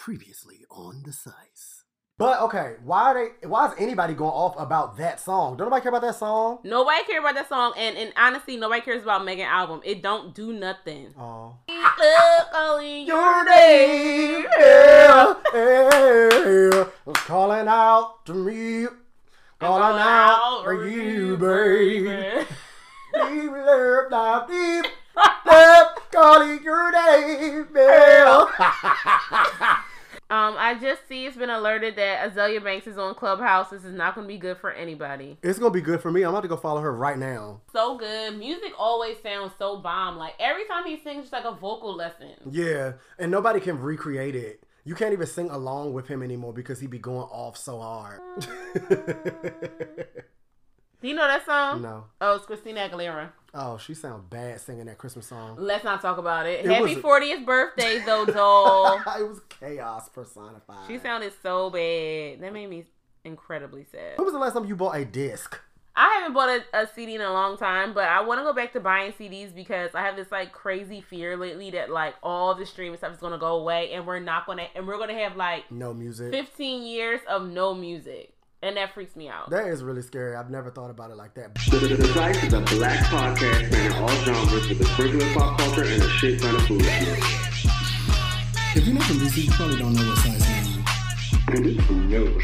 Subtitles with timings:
[0.00, 1.84] Previously on the Psyce.
[2.16, 3.46] But okay, why are they?
[3.46, 5.58] Why is anybody going off about that song?
[5.58, 6.60] Don't nobody care about that song?
[6.64, 9.82] Nobody care about that song, and, and honestly, nobody cares about Megan album.
[9.84, 11.12] It don't do nothing.
[11.18, 18.86] Oh, Look only your name, yeah, yeah, was calling out to me,
[19.58, 22.46] calling out for you, babe.
[23.12, 24.86] Deep love, now deep
[25.44, 29.76] love, calling your name, yeah.
[30.30, 33.70] Um, I just see it's been alerted that Azealia Banks is on Clubhouse.
[33.70, 35.36] This is not going to be good for anybody.
[35.42, 36.22] It's gonna be good for me.
[36.22, 37.62] I'm about to go follow her right now.
[37.72, 38.38] So good.
[38.38, 40.16] Music always sounds so bomb.
[40.18, 42.34] Like every time he sings, it's like a vocal lesson.
[42.48, 44.62] Yeah, and nobody can recreate it.
[44.84, 48.20] You can't even sing along with him anymore because he be going off so hard.
[51.02, 51.82] Do you know that song?
[51.82, 52.04] no.
[52.20, 53.30] Oh, it's Christina Aguilera.
[53.52, 55.56] Oh, she sounds bad singing that Christmas song.
[55.58, 56.64] Let's not talk about it.
[56.64, 58.98] It Happy 40th birthday, though, doll.
[59.18, 60.86] it was chaos personified.
[60.86, 62.40] she sounded so bad.
[62.40, 62.84] That made me
[63.24, 64.16] incredibly sad.
[64.18, 65.58] When was the last time you bought a disc?
[65.96, 68.52] I haven't bought a, a CD in a long time, but I want to go
[68.52, 72.54] back to buying CDs because I have this like crazy fear lately that like all
[72.54, 75.36] the streaming stuff is gonna go away and we're not gonna and we're gonna have
[75.36, 76.30] like No music.
[76.32, 78.32] 15 years of no music,
[78.62, 79.50] and that freaks me out.
[79.50, 80.36] That is really scary.
[80.36, 81.54] I've never thought about it like that.
[81.70, 85.58] The, the, the is a black podcast spanning all genres with a sprinkle of pop
[85.58, 87.18] culture and a shit ton of foolishness.
[88.76, 90.78] If you're not from DC, you probably don't know what Psyce means.
[91.48, 92.38] And this no.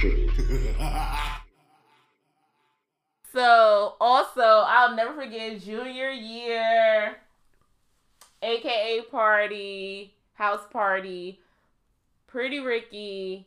[3.32, 7.16] So also, I'll never forget junior year,
[8.42, 11.40] aka party, house party,
[12.26, 13.46] Pretty Ricky.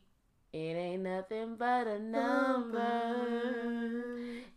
[0.52, 2.82] It ain't nothing but a number.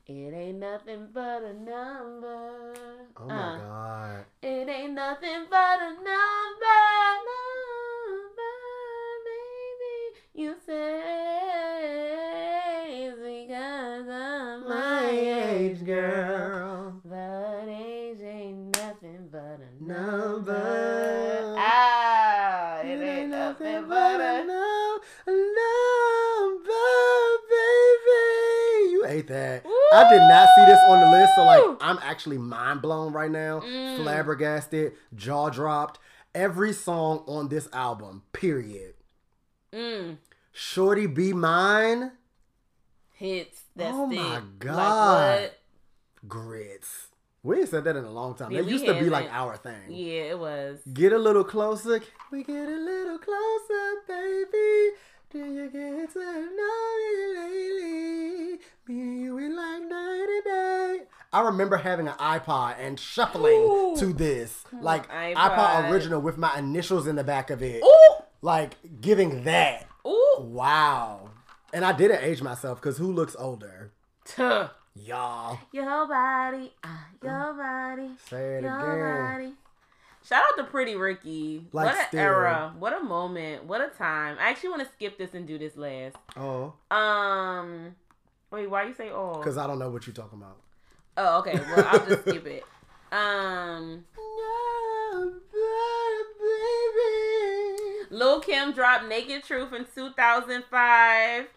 [0.06, 2.74] It ain't nothing but a number.
[3.16, 3.58] Oh my Uh.
[3.58, 4.24] god.
[4.42, 6.80] It ain't nothing but a number,
[7.28, 8.54] number,
[9.28, 10.18] baby.
[10.34, 11.02] You say
[13.06, 16.31] it's because of my age, girl.
[29.26, 29.38] Baby.
[29.38, 29.66] You ate that.
[29.94, 33.30] I did not see this on the list, so like I'm actually mind blown right
[33.30, 33.96] now, Mm.
[33.96, 35.98] flabbergasted, jaw dropped.
[36.34, 38.94] Every song on this album, period.
[39.72, 40.16] mm,
[40.52, 42.12] Shorty Be Mine,
[43.12, 45.40] hits that Oh my Like God.
[45.42, 45.58] what?
[46.28, 47.08] grits.
[47.42, 48.52] We ain't said that in a long time.
[48.52, 49.88] Yeah, that used to be like our thing.
[49.90, 50.78] Yeah, it was.
[50.92, 51.98] Get a little closer.
[51.98, 54.96] Can we get a little closer, baby?
[55.30, 58.60] Do you get to know me lately?
[58.88, 60.98] Me and you we like night and day.
[61.32, 63.94] I remember having an iPod and shuffling Ooh.
[63.98, 64.64] to this.
[64.72, 65.34] Like iPod.
[65.36, 65.90] iPod.
[65.90, 67.82] original with my initials in the back of it.
[67.82, 69.86] Ooh, Like giving that.
[70.06, 70.36] ooh.
[70.40, 71.30] Wow.
[71.72, 73.92] And I didn't age myself because who looks older?
[74.24, 74.68] Tuh.
[74.94, 75.58] Y'all.
[75.72, 78.78] Your body, ah, your body, Say it your
[79.22, 79.32] again.
[79.32, 79.52] body.
[80.24, 81.66] Shout out to Pretty Ricky.
[81.72, 82.20] Like what an still.
[82.20, 82.74] era.
[82.78, 83.64] What a moment.
[83.64, 84.36] What a time.
[84.38, 86.16] I actually want to skip this and do this last.
[86.36, 86.74] Oh.
[86.94, 87.96] Um,
[88.52, 89.38] wait, why you say oh?
[89.38, 90.58] Because I don't know what you're talking about.
[91.16, 91.54] Oh, okay.
[91.58, 92.64] Well, I'll just skip it.
[93.12, 94.04] Um,
[96.42, 98.06] baby.
[98.10, 101.40] Lil Kim dropped Naked Truth in 2005.
[101.42, 101.48] Um,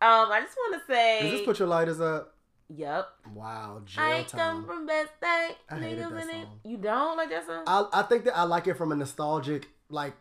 [0.00, 2.34] I just want to say, Does this put your lighters up?
[2.74, 3.08] yep.
[3.34, 4.40] Wow, jail I time.
[4.40, 5.56] come from best state.
[5.70, 6.46] I hated that song.
[6.64, 7.64] You don't like that song?
[7.66, 10.14] I, I think that I like it from a nostalgic like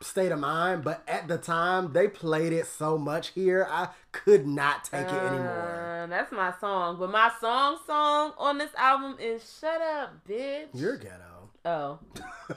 [0.00, 4.46] state of mind, but at the time they played it so much here, I could
[4.46, 6.02] not take it anymore.
[6.04, 6.96] Uh, that's my song.
[6.98, 10.68] But my song song on this album is Shut Up, Bitch.
[10.74, 11.50] You're ghetto.
[11.64, 11.98] Oh.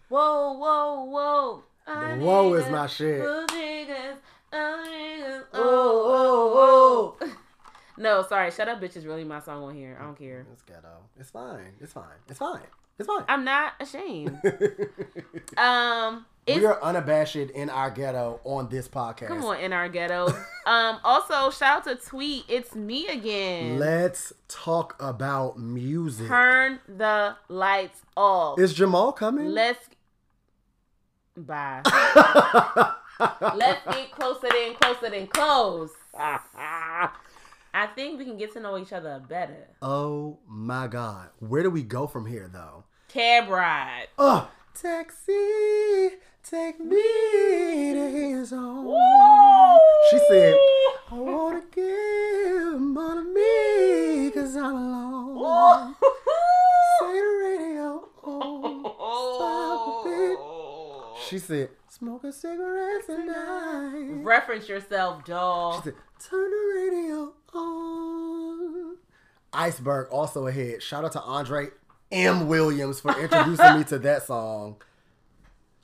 [0.09, 1.63] Whoa, whoa, whoa.
[1.85, 3.21] The whoa is my shit.
[3.21, 4.17] Pull triggers,
[4.51, 7.29] niggas, oh, oh, oh.
[7.97, 8.51] No, sorry.
[8.51, 9.97] Shut Up, Bitch is really my song on here.
[9.99, 10.45] I don't care.
[10.51, 10.97] it's ghetto.
[11.17, 11.75] It's fine.
[11.79, 12.03] It's fine.
[12.27, 12.59] It's fine.
[13.01, 13.25] It's fine.
[13.27, 14.39] I'm not ashamed.
[15.57, 19.27] Um, we are unabashed in our ghetto on this podcast.
[19.27, 20.27] Come on, in our ghetto.
[20.65, 22.45] um, also shout out to Tweet.
[22.47, 23.77] It's me again.
[23.77, 26.27] Let's talk about music.
[26.27, 28.59] Turn the lights off.
[28.59, 29.47] Is Jamal coming?
[29.49, 29.85] Let's
[31.35, 31.81] bye.
[33.55, 35.91] Let's get closer than closer than close.
[37.73, 39.67] I think we can get to know each other better.
[39.81, 41.29] oh my god.
[41.39, 42.85] Where do we go from here though?
[43.13, 44.07] Cab ride.
[44.17, 46.11] Oh, taxi,
[46.43, 48.95] take me to his home.
[50.09, 50.55] She said,
[51.11, 55.95] I wanna give more to me cause I'm alone.
[56.99, 58.83] Say the radio on.
[59.35, 60.37] Stop a bit.
[61.27, 65.77] She said, "Smoke a cigarette tonight." Reference yourself, doll.
[65.77, 65.95] She said,
[66.29, 68.97] "Turn the radio on."
[69.53, 70.81] Iceberg also ahead.
[70.81, 71.71] Shout out to Andre
[72.11, 72.47] M.
[72.47, 74.81] Williams for introducing me to that song.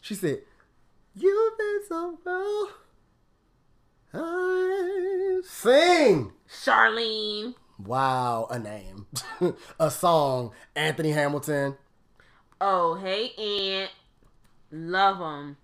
[0.01, 0.41] She said,
[1.15, 2.69] "You've been so well."
[4.13, 6.31] I sing.
[6.49, 7.55] Charlene.
[7.79, 9.05] Wow, a name,
[9.79, 10.51] a song.
[10.75, 11.75] Anthony Hamilton.
[12.59, 13.91] Oh, hey, Aunt.
[14.71, 15.57] Love him.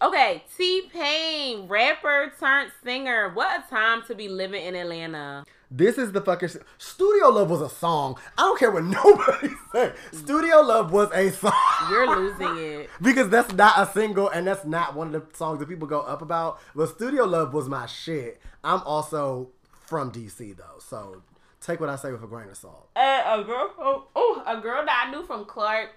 [0.00, 3.30] Okay, T Pain, rapper turned singer.
[3.34, 5.44] What a time to be living in Atlanta.
[5.70, 6.48] This is the fucking
[6.78, 8.18] Studio Love was a song.
[8.38, 9.92] I don't care what nobody say.
[10.12, 11.52] Studio Love was a song.
[11.90, 12.90] You're losing it.
[13.02, 16.00] because that's not a single and that's not one of the songs that people go
[16.00, 16.58] up about.
[16.74, 18.40] But Studio Love was my shit.
[18.64, 19.50] I'm also
[19.86, 21.22] from DC though, so
[21.60, 22.88] take what I say with a grain of salt.
[22.96, 25.90] Uh, a girl, oh, oh, a girl that I knew from Clark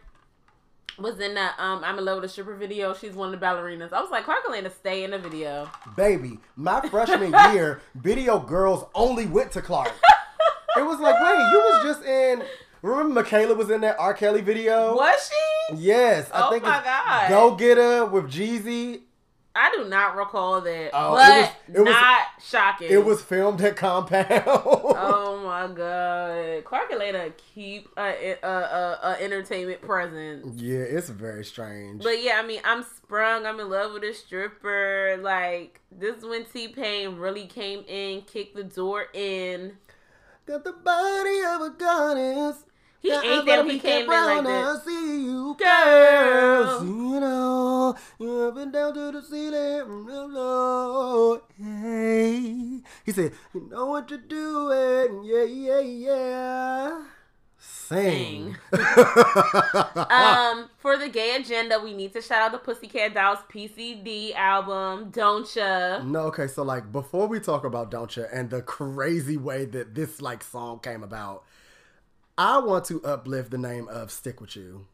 [1.02, 2.94] was in that um I'm in love with a stripper video.
[2.94, 3.92] She's one of the ballerinas.
[3.94, 5.70] I was like, Clark Atlanta, stay in the video.
[5.96, 9.92] Baby, my freshman year, video girls only went to Clark.
[10.78, 12.44] It was like, wait, you was just in.
[12.82, 14.14] Remember Michaela was in that R.
[14.14, 14.96] Kelly video?
[14.96, 15.76] Was she?
[15.76, 17.28] Yes, I Oh think my God.
[17.30, 19.02] Go Get Her with Jeezy.
[19.54, 22.90] I do not recall that, Oh, it was- it was- not shocking.
[22.90, 24.44] It was filmed at Compound.
[24.48, 30.60] Oh my god, Clark Atlanta keep a, a, a, a entertainment presence.
[30.62, 32.02] yeah, it's very strange.
[32.02, 33.46] But yeah, I mean, I'm sprung.
[33.46, 35.18] I'm in love with a stripper.
[35.22, 39.78] Like this is when T Pain really came in, kicked the door in.
[40.46, 42.64] Got the body of a goddess.
[43.02, 44.84] He eyes that like he came in like I that.
[44.86, 46.86] see you, Girl.
[46.86, 50.06] You know, you up and down to the ceiling.
[50.34, 51.42] Lord.
[51.58, 52.82] Hey.
[53.04, 57.04] He said, "You know what you're doing, yeah, yeah, yeah."
[57.58, 58.58] Sing.
[60.12, 65.10] Um, for the gay agenda, we need to shout out the Pussycat Dolls PCD album,
[65.12, 66.02] Don't Ya.
[66.04, 69.96] No, okay, so like before we talk about Don't Ya and the crazy way that
[69.96, 71.44] this like song came about,
[72.38, 74.86] I want to uplift the name of Stick With You.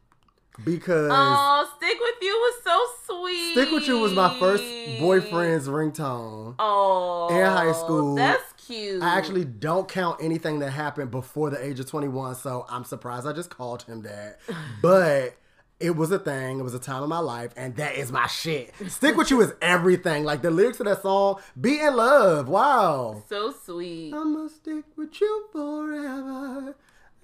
[0.64, 3.52] Because Oh, Stick With You was so sweet.
[3.52, 4.64] Stick With You was my first
[4.98, 6.56] boyfriend's ringtone.
[6.58, 8.16] Oh, in high school.
[8.16, 9.00] That's cute.
[9.02, 13.26] I actually don't count anything that happened before the age of 21, so I'm surprised
[13.26, 14.40] I just called him that.
[14.82, 15.36] But
[15.78, 18.26] it was a thing, it was a time in my life, and that is my
[18.26, 18.74] shit.
[18.88, 20.24] Stick With You is everything.
[20.24, 22.48] Like the lyrics of that song, Be in Love.
[22.48, 23.22] Wow.
[23.28, 24.12] so sweet.
[24.12, 26.74] I'ma stick with you forever.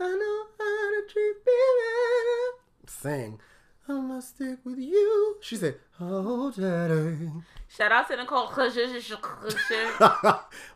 [0.01, 2.59] I know how to treat baby.
[2.87, 3.41] Sing.
[3.89, 5.37] I'ma stick with you.
[5.43, 7.31] She said, Oh, daddy.
[7.69, 8.49] Shout out to Nicole.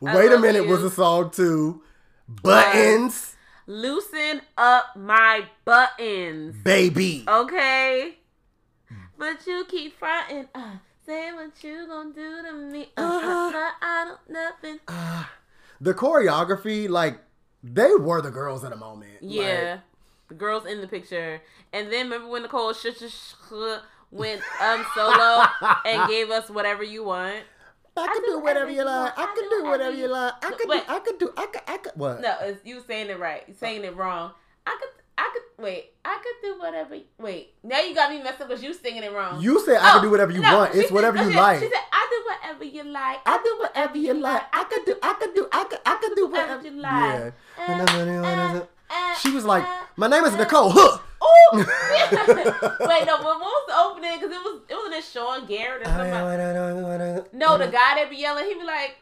[0.00, 0.68] Wait a minute you.
[0.68, 1.82] was a song too.
[2.28, 3.34] Buttons,
[3.66, 7.24] Loosen up my buttons, baby.
[7.26, 8.18] okay?
[9.16, 10.48] But you keep fronting.
[10.54, 10.76] Uh,
[11.06, 12.90] say what you gonna do to me.
[12.96, 14.78] Uh, uh, uh, I don't nothing.
[15.80, 17.18] The choreography, like,
[17.62, 19.12] they were the girls at a moment.
[19.20, 19.78] Yeah,
[20.28, 21.40] the girls in the picture.
[21.72, 23.78] And then remember when Nicole sh- sh- sh-
[24.10, 25.44] went um solo
[25.84, 27.44] and gave us whatever you want.
[27.96, 29.12] Like, I can do whatever you like.
[29.18, 30.32] I can do whatever you like.
[30.44, 30.82] I can do.
[30.88, 31.32] I can do.
[31.36, 31.62] I can.
[31.66, 31.92] I can.
[31.96, 32.20] What?
[32.20, 33.42] No, you saying it right.
[33.48, 34.32] You saying it wrong.
[34.66, 34.97] I could.
[35.18, 35.92] I could wait.
[36.04, 36.96] I could do whatever.
[37.18, 37.54] Wait.
[37.64, 39.42] Now you got me messed up because you singing it wrong.
[39.42, 40.74] You said I Oh, can do whatever you no, want.
[40.76, 41.58] It's whatever no, you like.
[41.58, 43.18] She said, "I do whatever you like.
[43.26, 44.42] I do whatever you like.
[44.52, 44.94] I could do.
[45.02, 45.48] I can do.
[45.52, 45.78] I can.
[45.84, 48.62] I can do whatever you like." Yeah.
[48.90, 50.98] Uh, She was like, uh, "My name is uh, Nicole." Huh.
[51.20, 51.48] Oh,
[52.88, 53.16] wait, no.
[53.16, 54.12] But what was the opening?
[54.20, 57.24] Because it was it was this Sean Garrett or something.
[57.32, 58.96] No, the guy that be yelling, he be like,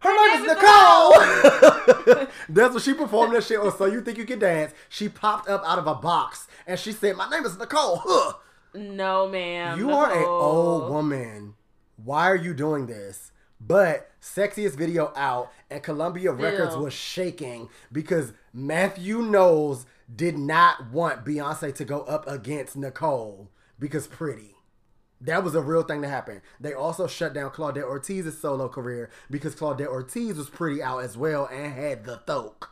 [0.00, 2.26] Her Her name is name is Nicole.
[2.48, 3.76] That's what she performed that shit on.
[3.76, 4.72] So you think you can dance?
[4.88, 8.34] She popped up out of a box and she said, "My name is Nicole." Huh.
[8.74, 11.54] "No, ma'am, You are an old woman.
[11.96, 13.32] Why are you doing this?
[13.60, 16.84] But sexiest video out, and Columbia Records Still.
[16.84, 24.06] was shaking because Matthew Knowles did not want Beyonce to go up against Nicole because
[24.06, 24.54] pretty.
[25.20, 26.42] That was a real thing that happened.
[26.60, 31.16] They also shut down Claudette Ortiz's solo career because Claudette Ortiz was pretty out as
[31.16, 32.70] well and had the thoke.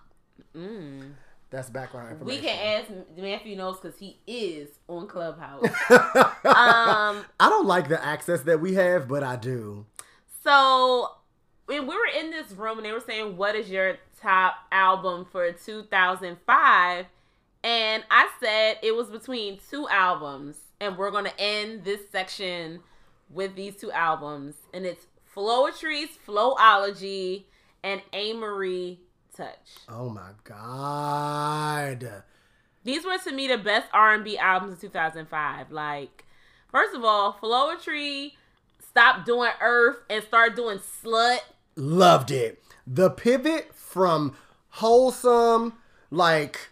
[1.50, 2.42] That's background information.
[2.42, 5.64] We can ask Matthew Knowles because he is on Clubhouse.
[5.90, 9.86] um, I don't like the access that we have, but I do.
[10.42, 11.08] so
[11.66, 15.26] when we were in this room and they were saying, "What is your top album
[15.30, 17.06] for 2005?"
[17.64, 22.80] and I said it was between two albums, and we're gonna end this section
[23.30, 27.44] with these two albums, and it's Floetry's Flo'Ology
[27.82, 28.98] and Amerie
[29.36, 29.76] Touch.
[29.88, 32.22] Oh my god.
[32.84, 35.70] These were to me the best R and B albums of 2005.
[35.72, 36.24] Like
[36.70, 38.32] First of all, Floetry
[38.86, 41.38] stop doing Earth and start doing Slut.
[41.74, 42.62] Loved it.
[42.86, 44.36] The pivot from
[44.68, 45.74] wholesome,
[46.10, 46.70] like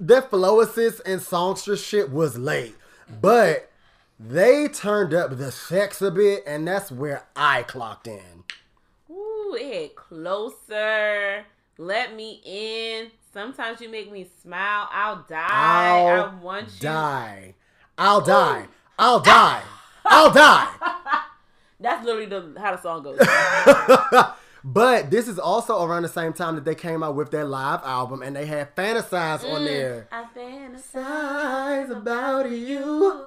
[0.00, 2.74] that Floacism and songstress shit was late,
[3.20, 3.70] but
[4.18, 8.44] they turned up the sex a bit, and that's where I clocked in.
[9.10, 11.44] Ooh, it hit closer.
[11.78, 13.10] Let me in.
[13.32, 14.88] Sometimes you make me smile.
[14.90, 15.46] I'll die.
[15.48, 16.80] I'll I want you.
[16.80, 17.54] die.
[17.98, 18.66] I'll die.
[18.98, 19.62] I'll die.
[20.06, 20.68] I'll die.
[21.78, 23.18] That's literally the, how the song goes.
[24.66, 27.80] but this is also around the same time that they came out with their live
[27.84, 30.08] album, and they had "Fantasize" on mm, there.
[30.10, 33.26] I fantasize about you.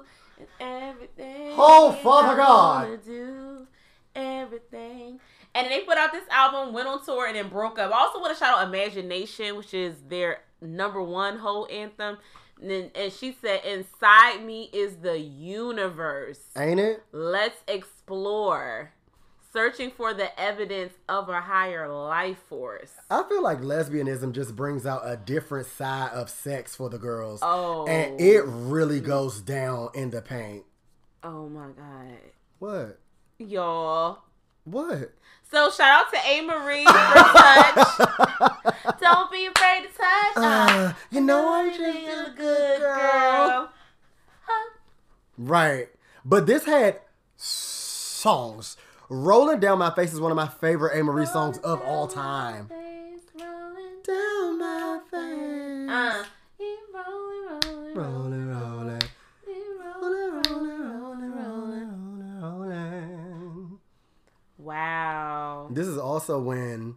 [0.60, 1.54] and everything.
[1.56, 3.02] Oh, Father God.
[3.06, 3.66] Do
[4.14, 5.18] everything.
[5.54, 7.90] And they put out this album, went on tour, and then broke up.
[7.90, 12.18] I also want to shout out Imagination, which is their number one whole anthem.
[12.60, 16.40] And, then, and she said, "Inside me is the universe.
[16.54, 17.02] Ain't it?
[17.12, 18.92] Let's explore."
[19.52, 22.92] Searching for the evidence of a higher life force.
[23.10, 27.40] I feel like lesbianism just brings out a different side of sex for the girls.
[27.42, 27.84] Oh.
[27.88, 30.64] And it really goes down in the paint.
[31.24, 32.18] Oh my god.
[32.60, 33.00] What?
[33.38, 34.20] Y'all.
[34.64, 35.14] What?
[35.50, 39.00] So shout out to Amerie for touch.
[39.00, 40.36] Don't be afraid to touch.
[40.36, 43.72] Uh, you know I'm just a good girl.
[44.46, 44.70] Huh?
[45.36, 45.88] Right.
[46.24, 47.00] But this had
[47.36, 48.76] songs.
[49.12, 52.68] Rolling Down My Face is one of my favorite Amerie songs of all time.
[54.04, 55.90] Down my face.
[55.90, 56.24] Uh,
[56.94, 57.46] rolling,
[57.94, 59.02] rolling, rolling, Rolling, rolling.
[59.80, 63.78] Rolling, rolling, rolling, rolling, rolling, rolling.
[64.58, 65.68] Wow.
[65.72, 66.94] This is also when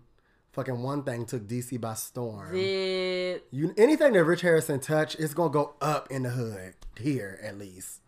[0.51, 2.53] fucking one thing took DC by storm.
[2.53, 7.39] Did You anything that Rich Harrison touch, it's gonna go up in the hood here
[7.41, 8.01] at least.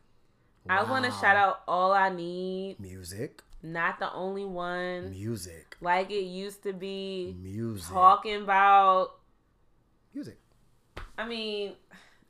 [0.69, 6.11] I want to shout out All I Need, music, not the only one, music, like
[6.11, 7.35] it used to be.
[7.41, 9.19] music, Talking about,
[10.13, 10.37] music.
[11.17, 11.73] I mean,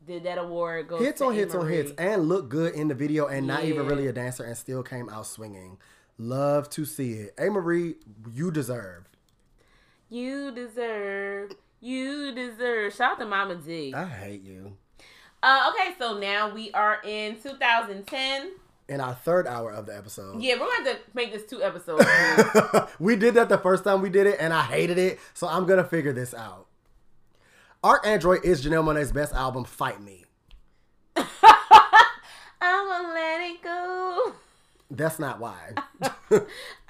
[0.06, 3.27] did that award go Hits on hits on hits, and look good in the video,
[3.27, 5.77] and not even really a dancer, and still came out swinging.
[6.18, 7.36] Love to see it.
[7.38, 7.96] Amerie,
[8.34, 9.10] you deserve.
[10.10, 11.51] You deserve.
[11.82, 12.94] You deserve.
[12.94, 13.94] Shout out to Mama D.
[13.94, 14.77] I hate you.
[15.44, 18.51] Uh, okay, so now we are in 2010.
[18.88, 20.44] In our third hour of the episode.
[20.44, 22.06] Yeah, we're going to make this two episodes.
[23.00, 25.65] we did that the first time we did it, and I hated it, so I'm
[25.65, 26.68] gonna figure this out.
[27.84, 30.25] ArchAndroid is Janelle Monae's best album, Fight Me.
[31.15, 31.25] I'm
[32.62, 34.34] gonna let it go.
[34.89, 35.74] That's not why.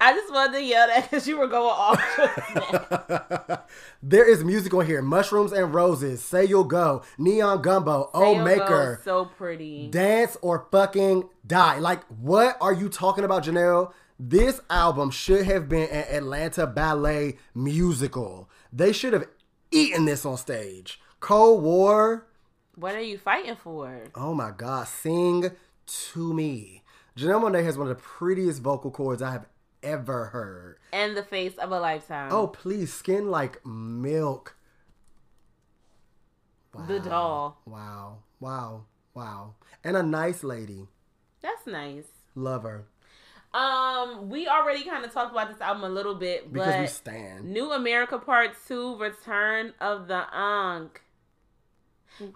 [0.00, 3.58] I just wanted to yell that because you were going off.
[4.02, 9.00] there is music on here Mushrooms and Roses, Say You'll Go, Neon Gumbo, Oh Maker,
[9.02, 9.88] so pretty.
[9.88, 11.78] Dance or Fucking Die.
[11.78, 13.92] Like, what are you talking about, Janelle?
[14.18, 18.48] This album should have been an Atlanta Ballet musical.
[18.72, 19.26] They should have
[19.70, 21.00] eaten this on stage.
[21.20, 22.26] Cold War.
[22.74, 24.04] What are you fighting for?
[24.14, 25.50] Oh my God, sing
[25.86, 26.82] to me.
[27.16, 29.46] Janelle Monae has one of the prettiest vocal cords I have
[29.82, 30.78] ever heard.
[30.92, 32.30] And the face of a lifetime.
[32.30, 34.56] Oh, please, skin like milk.
[36.86, 37.62] the doll.
[37.64, 39.54] Wow, wow, wow.
[39.82, 40.88] And a nice lady.
[41.40, 42.04] That's nice.
[42.34, 42.84] Love her.
[43.54, 46.90] Um, we already kind of talked about this album a little bit, Because we but
[46.90, 47.50] stand.
[47.50, 51.00] New Amerykah Part Two: Return of the Ankh.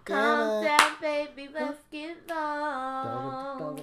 [0.04, 1.48] Calm down, baby.
[1.52, 3.82] Let's get on.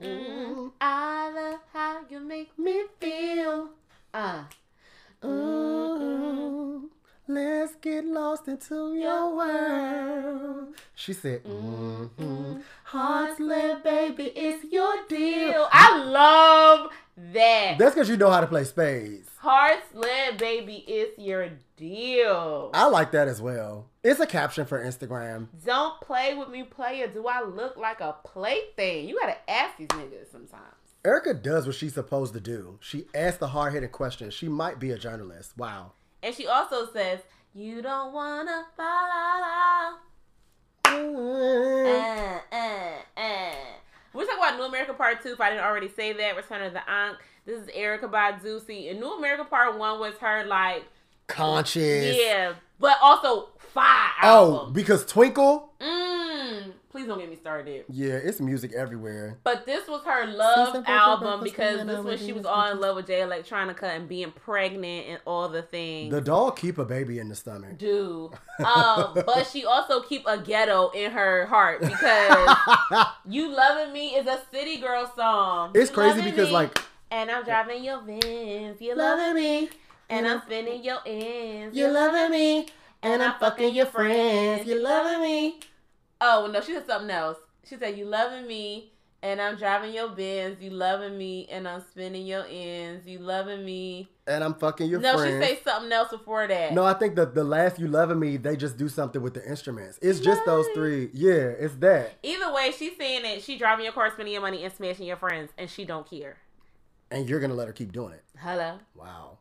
[0.00, 0.72] Mm-mm.
[0.80, 3.70] I love how you make me feel.
[4.14, 4.44] Uh.
[5.24, 6.90] Ooh,
[7.34, 10.74] let's get lost into your world.
[10.94, 12.60] She said, mm-hmm.
[12.84, 15.68] Hearts led, baby, it's your deal.
[15.72, 17.78] I love that.
[17.78, 19.28] That's because you know how to play spades.
[19.38, 22.70] Hearts led, baby, it's your deal.
[22.74, 23.86] I like that as well.
[24.04, 25.48] It's a caption for Instagram.
[25.64, 27.08] Don't play with me, player.
[27.08, 29.08] Do I look like a plaything?
[29.08, 30.76] You gotta ask these niggas sometimes.
[31.04, 32.78] Erykah does what she's supposed to do.
[32.80, 34.34] She asks the hard hitting questions.
[34.34, 35.52] She might be a journalist.
[35.56, 35.92] Wow.
[36.22, 37.20] And she also says,
[37.54, 39.98] You don't wanna fall.
[40.84, 43.54] Uh, uh, uh.
[44.12, 45.30] We're talking about New Amerykah Part 2.
[45.30, 47.18] If I didn't already say that, Return of the Ankh.
[47.46, 48.64] This is Erykah Badu.
[48.64, 50.84] See, and New Amerykah Part 1 was her, like,
[51.28, 52.16] Conscious.
[52.16, 56.72] yeah, but also fire Oh, because Twinkle, Mm.
[56.90, 57.86] Please don't get me started.
[57.88, 59.38] Yeah, it's music everywhere.
[59.44, 62.70] But this was her love album because when this I was was she was all
[62.70, 66.10] in love with Jay Electronica and being pregnant and all the things.
[66.12, 67.78] The dog keep a baby in the stomach.
[67.78, 68.30] do.
[68.58, 72.56] Um, but she also keep a ghetto in her heart because
[73.24, 75.70] "You Loving Me" is a city girl song.
[75.74, 76.78] It's You crazy because me, like
[77.10, 78.80] and I'm driving your Benz.
[78.82, 79.70] You loving me,
[80.10, 81.74] and I'm spinning your ends.
[81.76, 82.66] you loving me,
[83.02, 84.66] and I'm fucking your friends.
[84.66, 85.60] You loving me.
[86.20, 87.38] Oh no, she said something else.
[87.64, 88.92] She said, "You loving me,
[89.22, 90.60] and I'm driving your Benz.
[90.60, 93.06] You loving me, and I'm spinning your ends.
[93.06, 95.16] You loving me." And I'm fucking your friends.
[95.16, 95.44] no, friends.
[95.44, 96.72] she said something else before that.
[96.72, 99.48] No, I think the the last you loving me, they just do something with the
[99.48, 99.98] instruments.
[100.00, 101.10] It's just those three.
[101.12, 102.18] Yeah, it's that.
[102.22, 105.16] Either way, she's saying that she driving your car, spending your money, and smashing your
[105.16, 106.36] friends, and she don't care.
[107.10, 108.22] And you're gonna let her keep doing it.
[108.38, 108.78] Hello.
[108.94, 109.38] Wow.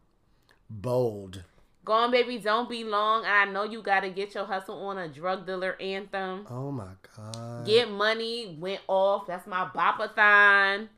[0.69, 1.43] Bold.
[1.83, 3.23] Go on, baby, don't be long.
[3.25, 6.45] I know you got to get your hustle on a drug dealer anthem.
[6.50, 7.65] Oh my god.
[7.65, 9.25] Get money went off.
[9.25, 10.89] That's my bopathon.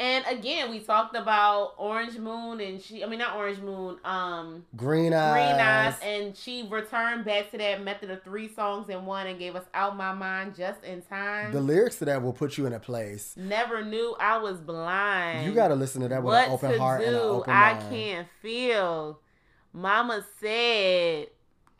[0.00, 4.64] And again, we talked about Orange Moon, and she, I mean, not Orange Moon, um,
[4.74, 5.32] Green eyes.
[5.32, 9.38] Green Eyes, and she returned back to that method of three songs in one and
[9.38, 11.52] gave us Out My Mind just in time.
[11.52, 13.34] The lyrics to that will put you in a place.
[13.36, 15.46] Never knew I was blind.
[15.46, 17.06] You gotta listen to that with what an open heart do?
[17.06, 17.90] and an open I mind.
[17.90, 19.20] can't feel.
[19.72, 21.28] Mama said,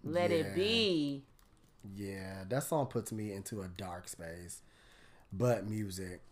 [0.04, 0.36] "Let Yeah.
[0.38, 1.24] it be."
[1.94, 4.62] Yeah, that song puts me into a dark space.
[5.32, 6.22] But music.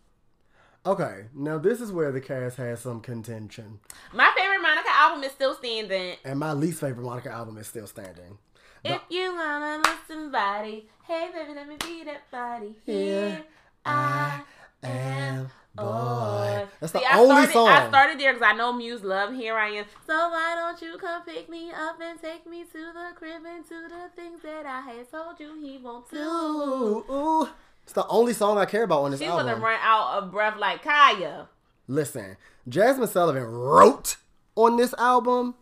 [0.87, 3.81] Okay, now this is where the cast has some contention.
[4.15, 6.17] My favorite Monica album is still standing.
[6.25, 8.39] And my least favorite Monica album is still standing.
[8.83, 12.77] The- If you wanna love somebody, hey baby, let me be that body.
[12.87, 13.45] Here Here
[13.85, 14.43] I
[14.83, 15.83] I am, boy.
[15.85, 16.67] boy.
[16.81, 17.69] That's the See, I only started, song.
[17.69, 19.85] I started there because I know Muse love Here I Am.
[20.07, 23.65] So why don't you come pick me up and take me to the crib and
[23.69, 26.19] to the things that I had told you he won't do.
[26.19, 27.49] Ooh, ooh.
[27.85, 29.47] It's the only song I care about on this She's album.
[29.47, 31.49] gonna run out of breath like Kaya.
[31.89, 32.37] Listen,
[32.69, 34.17] Jazmine Sullivan wrote
[34.55, 35.55] on this album,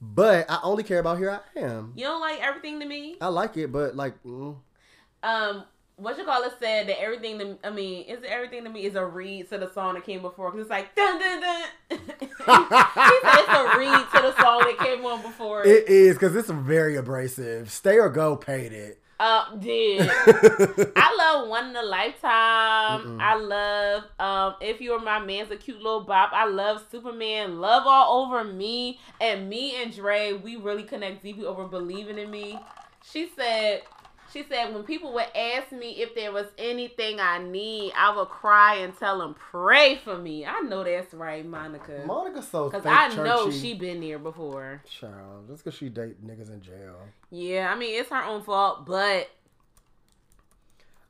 [0.00, 1.92] but I only care about Here I Am.
[1.96, 3.16] You don't like everything to me?
[3.20, 4.56] I like it, but like, mm,
[5.22, 5.64] um
[6.00, 8.94] what you call it said that everything to I mean is everything to me is
[8.94, 11.62] a read to the song that came before because it's like dun dun dun.
[11.90, 15.64] he said it's a read to the song that came on before.
[15.64, 17.70] it is because it's very abrasive.
[17.70, 18.98] Stay or Go paid it.
[19.20, 20.08] uh, did
[20.96, 23.00] I love One in a Lifetime.
[23.02, 23.20] Mm-mm.
[23.20, 26.30] I love um If You Were My Man's a cute little bop.
[26.32, 27.60] I love Superman.
[27.60, 30.32] Love all over me and me and Dre.
[30.32, 32.58] We really connect deeply over believing in me.
[33.10, 33.82] She said.
[34.32, 38.28] She said, when people would ask me if there was anything I need, I would
[38.28, 40.46] cry and tell them, pray for me.
[40.46, 42.02] I know that's right, Monica.
[42.06, 43.22] Monica's so Because I churchy.
[43.22, 44.82] know she been there before.
[44.88, 46.96] Child, just because she date niggas in jail.
[47.30, 49.28] Yeah, I mean, it's her own fault, but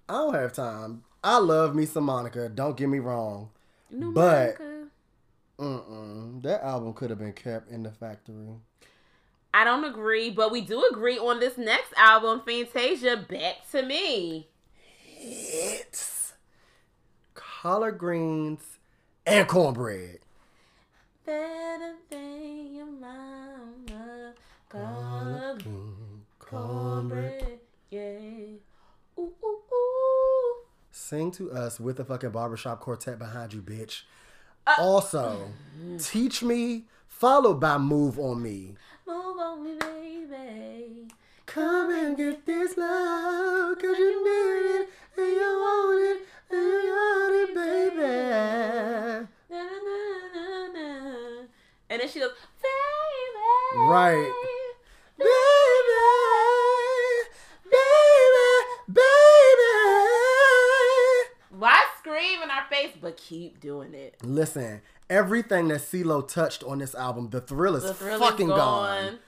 [0.08, 1.02] I don't have time.
[1.22, 2.48] I love me some Monica.
[2.48, 3.50] Don't get me wrong.
[3.90, 4.64] New But- Monica.
[5.58, 6.42] Mm-mm.
[6.42, 8.54] That album could have been kept in the factory.
[9.52, 14.48] I don't agree, but we do agree on this next album, Fantasia, Back to Me.
[15.18, 16.34] It's
[17.34, 18.78] collard greens
[19.26, 20.20] and cornbread.
[21.26, 24.34] Better than your mama.
[24.68, 27.40] Collard Collard green, cornbread.
[27.40, 27.58] cornbread.
[27.90, 28.00] Yeah.
[29.18, 30.54] Ooh, ooh, ooh.
[30.92, 34.02] Sing to us with the fucking barbershop quartet behind you, bitch.
[34.66, 35.48] Uh, also,
[35.98, 38.74] teach me, followed by move on me.
[39.10, 41.08] Move on me, baby.
[41.44, 46.18] Come and get this love, cause you need it, and you want it,
[46.50, 48.12] and you got it, baby.
[49.50, 49.98] Na, na,
[50.34, 50.88] na, na, na.
[51.90, 53.82] And then she goes, baby.
[53.82, 54.30] Right.
[55.18, 55.32] Baby,
[57.64, 58.48] baby,
[58.86, 59.74] baby.
[61.58, 61.78] Why
[63.00, 64.16] but keep doing it?
[64.22, 68.56] Listen, everything that CeeLo touched on this album, the thrill is The thrill fucking is
[68.56, 69.18] gone.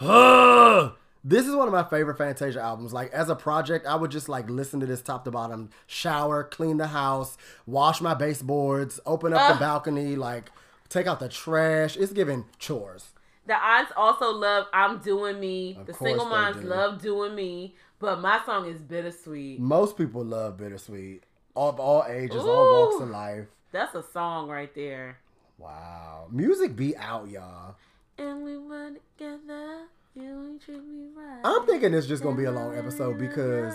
[0.00, 0.92] gone.
[1.22, 2.92] This is one of my favorite Fantasia albums.
[2.94, 6.44] Like as a project, I would just like listen to this top to bottom, shower,
[6.44, 9.54] clean the house, wash my baseboards, open up Ugh.
[9.54, 10.50] the balcony, like
[10.88, 11.96] take out the trash.
[11.98, 13.10] It's giving chores.
[13.46, 15.76] The aunts also love I'm Doing Me.
[15.78, 16.66] Of the single moms do.
[16.68, 17.74] love Doing Me.
[17.98, 19.58] But my song is Bittersweet.
[19.58, 21.24] Most people love bittersweet.
[21.56, 23.02] Of all ages, all walks Ooh.
[23.04, 23.46] of life.
[23.72, 25.18] That's a song right there.
[25.58, 26.26] Wow.
[26.30, 27.76] Music be out, y'all.
[28.18, 29.82] And we were together.
[30.14, 31.40] You treat me right.
[31.44, 33.74] I'm thinking it's just gonna be a long episode because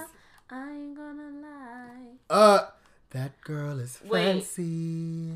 [0.49, 2.07] I ain't gonna lie.
[2.29, 2.59] uh
[3.11, 4.43] that girl is Wait.
[4.43, 5.33] fancy.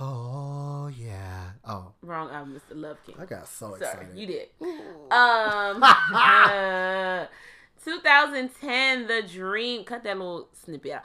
[0.00, 1.50] Oh yeah.
[1.64, 2.74] Oh, Wrong album, Mr.
[2.80, 3.16] Love King.
[3.20, 4.18] I got so Sorry, excited.
[4.18, 4.48] you did.
[5.10, 7.26] Um, uh,
[7.84, 9.84] 2010, The Dream.
[9.84, 11.02] Cut that little snippet out.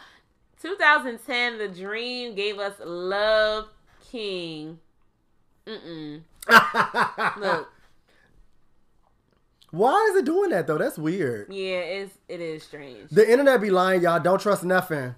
[0.65, 3.67] 2010, The Dream gave us Love
[4.09, 4.79] King.
[5.67, 6.21] Mm-mm.
[7.39, 7.69] Look,
[9.71, 10.77] Why is it doing that though?
[10.79, 11.51] That's weird.
[11.53, 13.09] yeah, it's it is strange.
[13.11, 14.19] The internet be lying, y'all.
[14.19, 15.13] Don't trust nothing.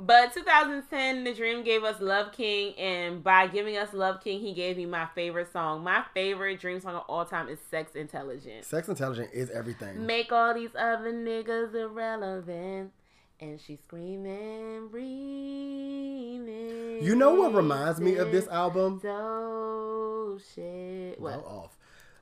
[0.00, 4.52] But 2010, The Dream gave us Love King, and by giving us Love King, he
[4.54, 5.82] gave me my favorite song.
[5.82, 8.64] My favorite Dream song of all time is Sex Intelligent.
[8.64, 10.06] Sex intelligent is everything.
[10.06, 12.92] Make all these other niggas irrelevant.
[13.40, 16.98] And she's screaming, breathing.
[17.04, 18.98] You know what reminds me of this album?
[19.00, 21.18] So shit.
[21.18, 21.44] Go What?
[21.44, 21.76] off.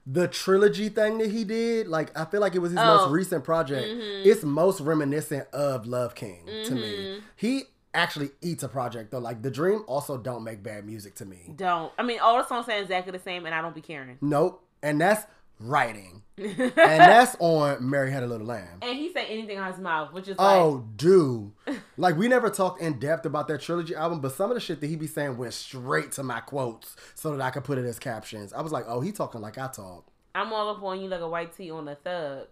[0.07, 2.83] The trilogy thing that he did, like I feel like it was his Oh.
[2.83, 3.03] Mm-hmm.
[3.05, 3.87] most recent project.
[3.89, 7.21] It's most reminiscent of Love King to me.
[7.35, 9.19] He actually eats a project though.
[9.19, 11.51] Like The Dream also don't make bad music to me.
[11.57, 11.93] Don't.
[11.99, 14.19] I mean, all the songs sound exactly the same, and I don't be caring.
[14.21, 14.63] Nope.
[14.83, 15.25] And that's
[15.59, 16.23] writing.
[16.39, 18.79] and that's on Mary Had a Little Lamb.
[18.83, 21.53] And he said anything on his mouth, which is like, Oh, dude.
[21.99, 24.83] Like, we never talked in depth about that trilogy album, but some of the shit
[24.83, 27.87] that he be saying went straight to my quotes so that I could put it
[27.87, 28.53] as captions.
[28.53, 30.05] I was like, oh, he talking like I talk.
[30.35, 32.49] I'm all up on you like a white tee on a thug.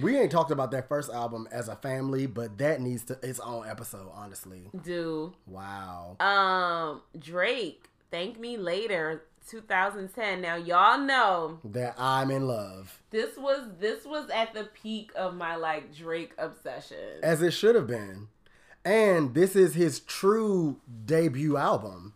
[0.02, 3.40] We ain't talked about that first album as a family, but that needs to its
[3.40, 4.70] own episode, honestly.
[4.84, 6.16] Do Wow.
[6.20, 10.42] um Drake, thank me later, 2010.
[10.42, 13.02] Now y'all know That I'm in love.
[13.10, 16.98] this was this was at the peak of my like Drake obsession.
[17.24, 18.28] As it should have been.
[18.84, 22.14] And this is his true debut album.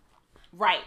[0.51, 0.83] right.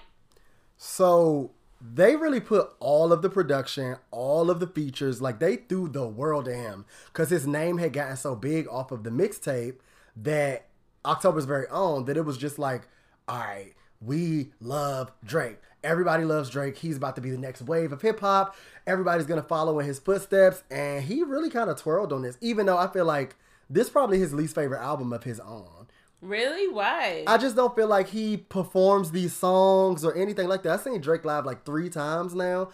[0.77, 5.89] So they really put all of the production, all of the features, like they threw
[5.89, 9.77] the world at him because his name had gotten so big off of the mixtape
[10.17, 10.67] that
[11.05, 12.89] October's very own that it was just like,
[13.29, 15.59] all right, we love Drake.
[15.85, 16.77] Everybody loves Drake.
[16.79, 18.57] He's about to be the next wave of hip hop.
[18.87, 22.37] Everybody's gonna follow in his footsteps, and he really kind of twirled on this.
[22.41, 23.37] Even though I feel like
[23.71, 25.87] this probably his least favorite album of his own.
[26.21, 26.67] Really?
[26.69, 27.23] Why?
[27.29, 30.73] I just don't feel like he performs these songs or anything like that.
[30.73, 32.71] I've seen Drake live like three times now.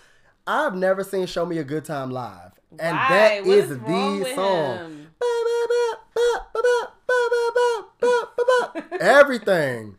[0.46, 2.52] I've never seen Show Me a Good Time live.
[2.78, 3.08] And Why?
[3.10, 5.06] that is is the song.
[9.00, 9.96] Everything.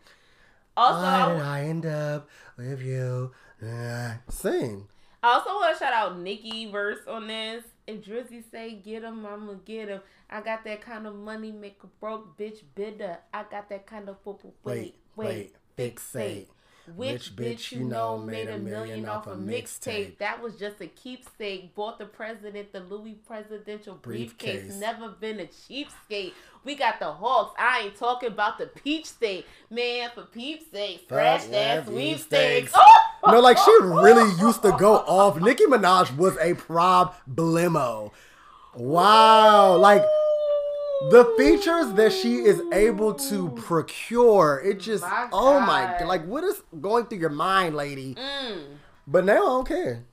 [0.77, 3.31] also, Why did I end up with you?
[3.61, 4.87] Uh, Sing.
[5.23, 7.63] I also want to shout out Nicki verse on this.
[7.87, 10.01] If Drizzy say get him, I'ma get him.
[10.29, 13.17] I got that kind of money, make a broke bitch bitter.
[13.33, 14.53] I got that kind of football.
[14.63, 16.47] Wait, wait, fixate.
[16.95, 20.17] Which, bitch you know made a million off a mixtape?
[20.19, 21.73] That was just a keepsake.
[21.73, 24.61] Bought the president the Louis presidential briefcase.
[24.61, 24.79] Briefcase.
[24.79, 26.33] Never been a cheapskate.
[26.63, 27.55] We got the Hawks.
[27.59, 29.45] I ain't talking about the peach state.
[29.69, 32.73] Man, for peeps sake, Fuck that sweepstakes.
[33.25, 35.39] No, like she really used to go off.
[35.39, 38.11] Nicki Minaj was a problemo.
[38.75, 39.77] Wow.
[39.77, 40.03] Like
[41.09, 46.07] the features that she is able to procure, it just My oh my God.
[46.07, 48.15] like what is going through your mind, lady?
[48.15, 48.63] Mm.
[49.07, 50.03] But now I don't care.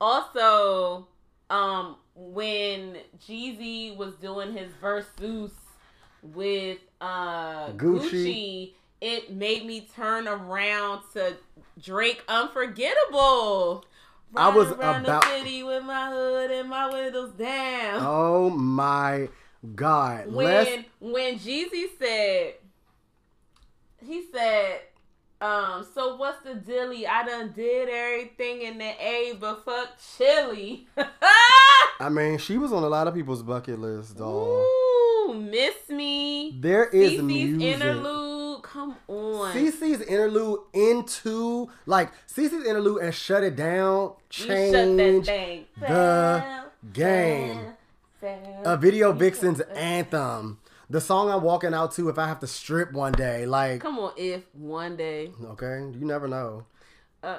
[0.00, 1.08] Also,
[1.50, 5.50] um, when Jeezy was doing his versus
[6.22, 8.10] with uh Gucci.
[8.10, 8.72] Gucci.
[9.00, 11.36] it made me turn around to
[11.80, 13.84] Drake Unforgettable.
[14.36, 18.02] I was around about- the city with my hood and my windows down.
[18.04, 19.28] Oh my
[19.74, 20.32] god.
[20.32, 22.54] When when Jeezy said
[24.04, 24.80] he said
[25.40, 30.86] um so what's the dilly I done did everything in the A but fuck Chilli
[32.00, 34.46] I mean, she was on a lot of people's bucket list, dog.
[34.46, 37.74] Ooh, miss me There is Cece's music.
[37.74, 44.48] interlude come on Cece's interlude into like Cece's interlude and shut it down You shut
[44.48, 47.60] that change thing the game.
[48.22, 50.58] A video vixen's anthem.
[50.90, 53.46] The song I'm walking out to if I have to strip one day.
[53.46, 56.64] Like come on if one day okay, you never know.
[57.22, 57.38] uh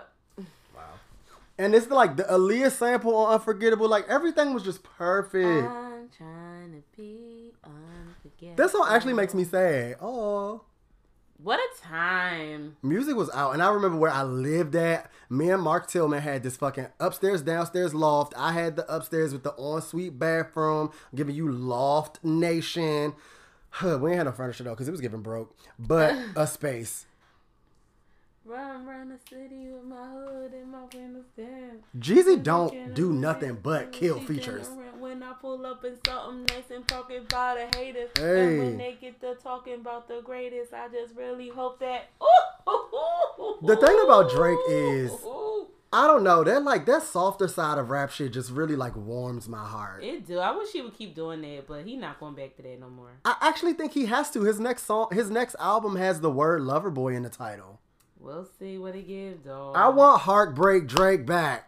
[1.57, 3.89] And it's like the Aaliyah sample on Unforgettable.
[3.89, 5.45] Like everything was just perfect.
[5.45, 9.97] I'm trying to be unforgettable That song actually makes me sad.
[10.01, 10.61] Oh.
[11.41, 15.09] What a time Music was out, and I remember where I lived at.
[15.29, 18.33] Me and Mark Tillman had this fucking upstairs, downstairs loft.
[18.35, 23.13] I had the upstairs with the ensuite bathroom, giving you loft nation.
[23.69, 25.55] Huh, we ain't had no furniture though, because it was getting broke.
[25.77, 27.05] But a space.
[28.45, 31.83] Run around the city with my hood and my windows down.
[31.97, 34.67] Jeezy don't do nothing but kill features.
[35.09, 38.47] When I pull up in something nice and talking about the haters, Hey.
[38.47, 42.09] and when they get to talking about the greatest, I just really hope that.
[43.63, 45.11] The thing about Drake is-
[45.91, 46.43] I don't know.
[46.43, 50.03] That like that softer side of rap shit just really like warms my heart.
[50.03, 50.37] It do.
[50.37, 52.91] I wish he would keep doing that, but he not going back to that no
[52.91, 53.09] more.
[53.25, 54.43] I actually think he has to.
[54.43, 57.79] His next song, his next album has the word "lover boy" in the title.
[58.19, 59.75] We'll see what he gives, dog.
[59.75, 61.65] I want Heartbreak Drake back.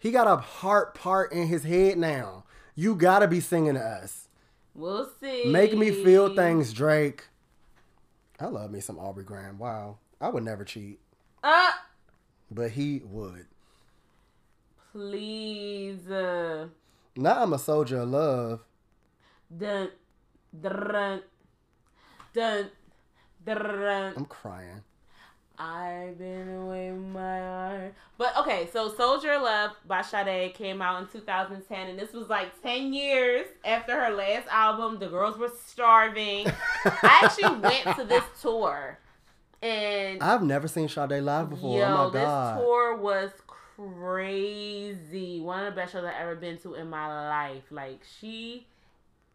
[0.00, 2.44] He got a heart part in his head now.
[2.78, 4.28] You gotta be singing to us.
[4.72, 5.46] We'll see.
[5.46, 7.24] Make me feel things, Drake.
[8.38, 9.58] I love me some Aubrey Graham.
[9.58, 9.98] Wow.
[10.20, 11.00] I would never cheat,
[11.42, 11.72] Uh,
[12.52, 13.46] but he would.
[14.92, 16.08] please.
[16.08, 16.68] Uh,
[17.16, 18.60] Now I'm a soldier of love.
[19.56, 19.90] dun,
[20.60, 21.22] dun,
[22.32, 22.70] dun,
[23.44, 24.12] dun.
[24.16, 24.84] I'm crying.
[25.58, 27.94] I've been away with my heart.
[28.16, 32.60] But okay, so Soldier Love by Sade came out in 2010, and this was like
[32.62, 34.98] 10 years after her last album.
[34.98, 36.46] The girls were starving.
[36.84, 38.98] I actually went to this tour,
[39.62, 41.78] and I've never seen Sade live before.
[41.80, 42.58] yo, oh my this god.
[42.60, 43.30] tour was
[43.76, 45.40] crazy.
[45.40, 47.64] One of the best shows I've ever been to in my life.
[47.70, 48.66] Like she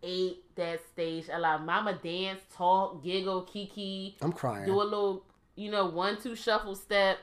[0.01, 1.65] ate that stage a lot.
[1.65, 4.65] Mama dance, talk, giggle, kiki I'm crying.
[4.65, 5.23] do a little,
[5.55, 7.19] you know, one two shuffle step.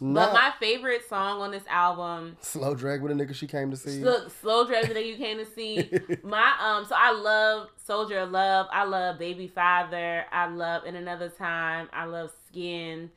[0.00, 0.14] No.
[0.14, 3.76] But my favorite song on this album, Slow drag with a nigga she came to
[3.76, 4.02] see.
[4.02, 5.88] look, slow driving that you came to see.
[6.24, 8.66] My um, so I love Soldier of Love.
[8.72, 10.24] I love Baby Father.
[10.32, 11.88] I love In Another Time.
[11.92, 13.10] I love Skin.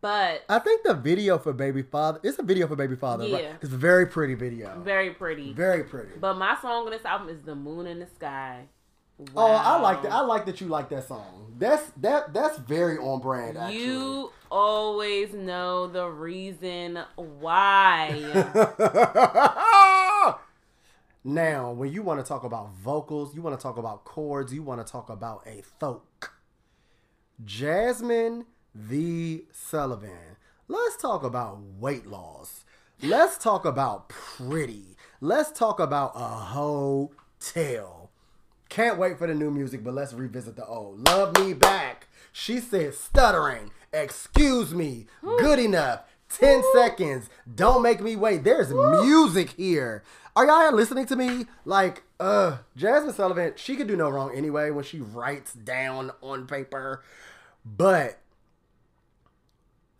[0.00, 3.44] But I think the video for Baby Father, it's a video for Baby Father, right?
[3.44, 3.52] Yeah.
[3.62, 4.80] It's a very pretty video.
[4.80, 5.52] very pretty.
[5.52, 6.12] Very pretty.
[6.20, 8.64] But my song on this album is The Moon in the Sky.
[9.36, 10.12] Oh, I like that.
[10.12, 11.56] I like that you like that song.
[11.58, 13.82] That's that that's very on brand actually.
[13.82, 18.14] You always know the reason why.
[21.24, 24.62] now, when you want to talk about vocals, you want to talk about chords, you
[24.62, 26.32] want to talk about a folk.
[27.44, 30.36] Jazmine the Sullivan.
[30.68, 32.64] Let's talk about weight loss.
[33.02, 34.96] Let's talk about pretty.
[35.20, 37.97] Let's talk about a hotel.
[38.68, 41.06] Can't wait for the new music, but let's revisit the old.
[41.08, 42.08] Love me back.
[42.32, 43.70] She said stuttering.
[43.92, 45.06] Excuse me.
[45.22, 46.02] Good enough.
[46.30, 47.30] 10 seconds.
[47.52, 48.44] Don't make me wait.
[48.44, 50.02] There's music here.
[50.36, 51.46] Are y'all listening to me?
[51.64, 56.46] Like, uh, Jazmine Sullivan, she could do no wrong anyway when she writes down on
[56.46, 57.02] paper.
[57.64, 58.18] But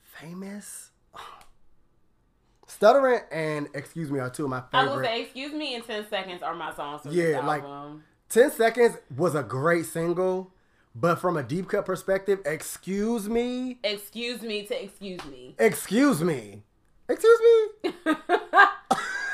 [0.02, 0.90] famous
[2.66, 4.92] Stuttering and Excuse Me are two of my favorite.
[4.92, 8.04] I will say, excuse me, in 10 seconds are my songs Yeah, like- album.
[8.28, 10.52] 10 Seconds was a great single,
[10.94, 15.54] but from a deep cut perspective, Excuse Me, excuse me to excuse me.
[15.58, 16.62] Excuse Me,
[17.08, 17.90] Excuse Me.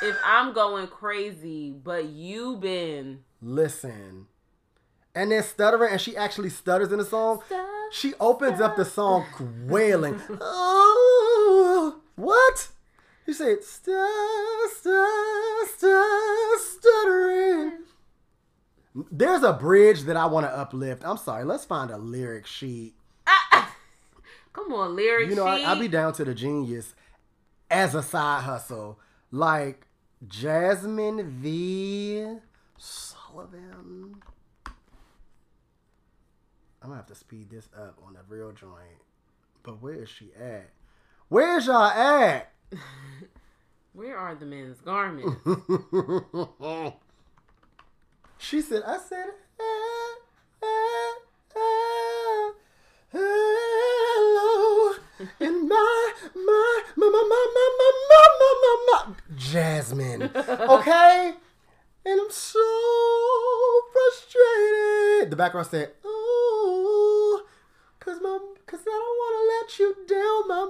[0.03, 4.27] if I'm going crazy, but you been Listen.
[5.17, 7.41] And then stuttering, and she actually stutters in the song.
[7.93, 9.25] She opens up the song
[9.69, 10.21] wailing.
[10.41, 12.69] Oh, what?
[13.27, 17.84] You said stu- stu- stu- stuttering.
[18.95, 21.03] There's a bridge that I want to uplift.
[21.05, 21.45] I'm sorry.
[21.45, 22.95] Let's find a lyric sheet.
[24.53, 25.65] come on, lyric You know, I, sheet.
[25.65, 26.95] I'll be down to the genius
[27.71, 29.01] as a side hustle.
[29.33, 29.87] Like
[30.27, 32.37] Jazmine V.
[32.79, 34.23] Sullivan.
[36.81, 39.01] I'm gonna have to speed this up on the real joint.
[39.63, 40.71] But where is she at?
[41.29, 42.53] Where's y'all at?
[43.95, 45.37] Where are the men's garments?
[48.45, 49.25] she said, I said,
[49.59, 50.15] "Ah,
[50.63, 51.15] ah,
[51.57, 52.53] ah,
[53.11, 54.93] hello.
[55.41, 60.25] And my, my, my, my, my, my, my, my, my, my, my, Jazmine.
[60.69, 61.33] Okay?
[62.05, 62.61] And I'm so
[63.95, 65.31] frustrated.
[65.31, 67.41] The background said, ooh,
[67.99, 70.49] cause my, cause I don't want to let you down.
[70.49, 70.65] My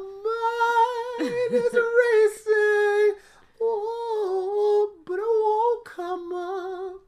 [1.19, 3.19] mind is racing.
[3.61, 7.04] Oh, but I won't come up.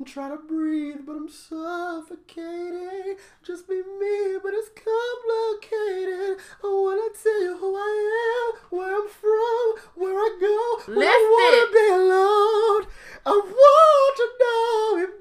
[0.00, 3.16] I'm trying to breathe, but I'm suffocating.
[3.42, 6.38] Just be me, but it's complicated.
[6.64, 7.92] I wanna tell you who I
[8.32, 10.94] am, where I'm from, where I go.
[10.94, 11.72] When I wanna it.
[11.74, 12.86] be alone.
[13.26, 15.12] I want to know it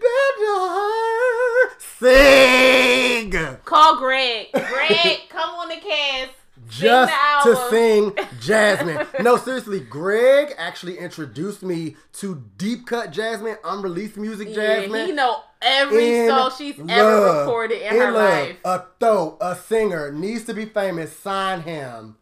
[1.60, 1.76] better.
[2.00, 4.48] Sing Call Greg.
[4.54, 6.39] Greg, come on the cast.
[6.70, 9.24] Just to sing Jazmine.
[9.24, 15.06] no, seriously, Greg actually introduced me to deep cut Jazmine, unreleased music Yeah, Jazmine.
[15.08, 18.30] he know every in song she's ever recorded in, In her love.
[18.48, 18.56] life.
[18.66, 22.18] A throat, a singer, needs to be famous, sign him.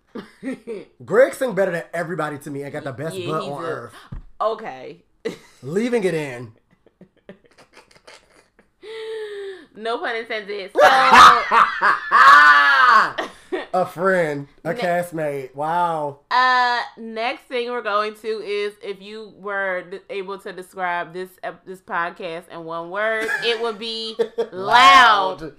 [1.06, 3.68] Greg sing better than everybody to me and got the best Yeah, butt on a-
[3.68, 3.94] earth.
[4.42, 5.04] okay.
[5.62, 6.54] Leaving it in.
[9.76, 10.72] no pun intended.
[13.18, 13.28] So,
[13.82, 15.54] A friend, a Ne- castmate.
[15.54, 16.22] Wow.
[16.32, 21.64] Uh, next thing we're going to is if you were able to describe this ep-
[21.66, 24.16] this podcast in one word, it would be
[24.52, 25.54] loud.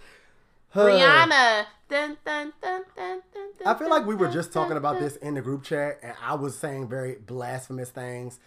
[0.71, 0.87] Huh.
[0.87, 1.67] Rihanna.
[1.89, 5.35] Dun, dun, dun, dun, dun, I feel like we were just talking about this in
[5.35, 8.39] the group chat, and I was saying very blasphemous things.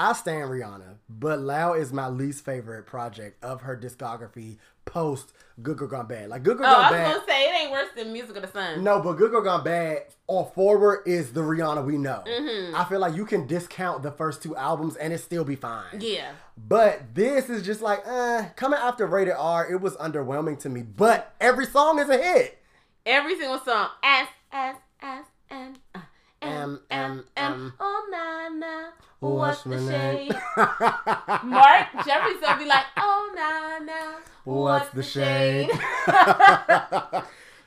[0.00, 5.76] I stand Rihanna, but Loud is my least favorite project of her discography post Good
[5.76, 6.28] Girl Gone Bad.
[6.30, 7.04] Like Good Girl Oh, Gone Bad.
[7.04, 7.26] I was Bad.
[7.26, 8.84] gonna say it ain't worse than Music of the Sun.
[8.84, 12.22] No, but Good Girl Gone Bad on forward is the Rihanna we know.
[12.26, 12.74] Mhm.
[12.74, 15.98] I feel like you can discount the first two albums and it still be fine.
[16.00, 16.30] Yeah.
[16.56, 20.82] But this is just like, uh, coming after Rated R, it was underwhelming to me.
[20.82, 22.58] But every song is a hit.
[23.04, 23.88] Every single song.
[24.04, 25.74] S S S M,
[26.48, 27.72] M M, M.
[27.78, 28.90] Oh na na.
[29.20, 30.32] What's What's the shade?
[31.44, 34.18] Mark Jefferson be like, oh na na.
[34.44, 35.70] What's the shade?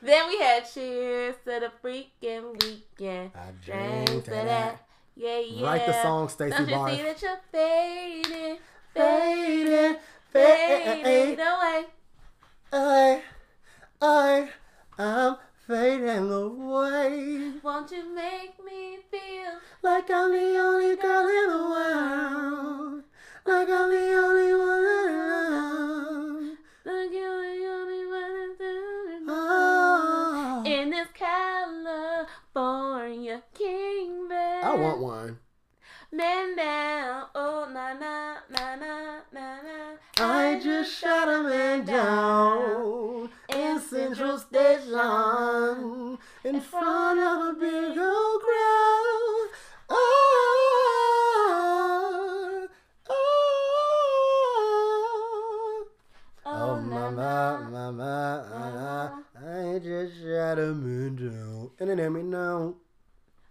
[0.02, 3.30] then we had cheers to the freaking weekend.
[3.34, 4.44] I drink to that.
[4.46, 4.86] that.
[5.14, 5.66] Yeah, yeah.
[5.66, 8.58] Write the song, Stacey Don't you see that you're fading,
[8.94, 9.96] Fading,
[10.32, 11.84] fading fade away?
[12.72, 13.22] I,
[14.00, 14.48] I,
[14.98, 15.36] I'm
[15.72, 17.52] fading away.
[17.62, 23.04] Won't you make me feel Like I'm the only girl in the world.
[23.46, 26.58] Like I'm the only one around.
[26.84, 28.22] like you're the only one
[29.28, 30.62] Oh.
[30.66, 34.62] in this California kingdom?
[34.62, 35.38] I want one.
[36.12, 39.96] Man down, oh na na na na na na.
[40.18, 43.30] I just shot a man down in
[43.92, 49.48] Central Station in front of a big old crowd.
[49.90, 49.98] Oh,
[53.10, 53.16] oh,
[56.46, 61.70] oh, mama, mama, I just shot a man down.
[61.78, 62.76] And then let me know.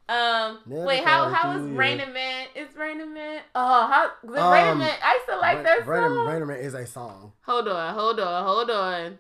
[0.10, 2.48] Um, Never wait, how thought how is Raining Man?
[2.56, 3.42] Is Raining Man?
[3.56, 4.98] Oh, how Um, Man?
[5.04, 6.28] I to like that Rainer- song.
[6.28, 7.32] Rainer Man is a song.
[7.46, 9.20] Hold on, hold on, hold on.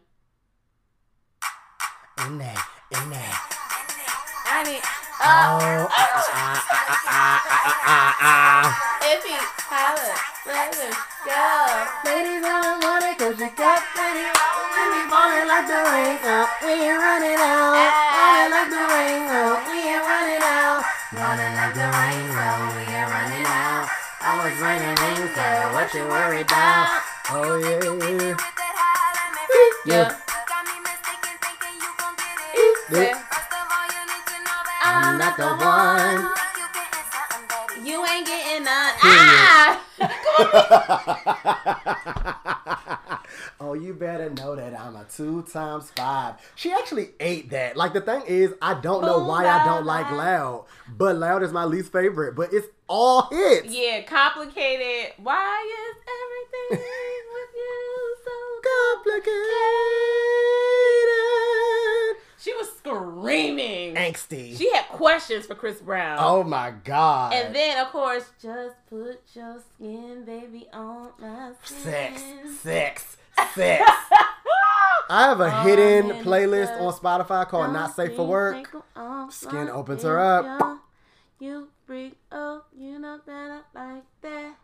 [2.22, 2.54] In that,
[2.94, 3.34] in that.
[4.46, 4.84] I need.
[5.22, 8.70] Oh, Uh, ah, ah, ah, ah, ah, ah, ah.
[9.10, 9.34] if he
[9.66, 10.14] holler,
[10.46, 10.94] let him
[11.26, 11.42] go.
[12.06, 14.22] Ladies don't want it cause you got plenty.
[14.22, 17.90] We be falling like the rain, oh, we ain't running out.
[17.90, 20.86] Falling like the rain, oh, we ain't running out.
[21.18, 23.90] Running like the rain, oh, we ain't running out.
[24.22, 27.02] Always raining in, so what you worried about?
[27.34, 28.38] Oh yeah,
[29.90, 30.21] Yeah.
[34.84, 36.28] I'm not the one.
[37.86, 38.94] You ain't getting none.
[39.02, 39.82] Ah!
[43.62, 46.36] oh, you better know that I'm a two times five.
[46.56, 47.78] She actually ate that.
[47.78, 51.44] Like the thing is, I don't know Ooh, why I don't like loud, but loud
[51.44, 52.36] is my least favorite.
[52.36, 53.74] But it's all hits.
[53.74, 55.14] yeah, complicated.
[55.18, 56.86] Why is everything
[57.34, 59.32] with you so Complicated,
[62.42, 63.94] She was screaming.
[63.96, 64.58] angsty.
[64.58, 66.18] She had questions for Chris Brown.
[66.20, 67.34] oh my god.
[67.34, 71.78] And then, of course, just put your skin, baby, on my skin.
[71.84, 72.22] sex,
[72.62, 73.18] sex,
[73.56, 73.92] sex.
[75.10, 78.76] I have a Oh, hidden playlist on Spotify called Don't Safe for Work."
[79.30, 80.80] Skin opens her up.
[81.40, 84.56] You freak, oh, you know that I like that.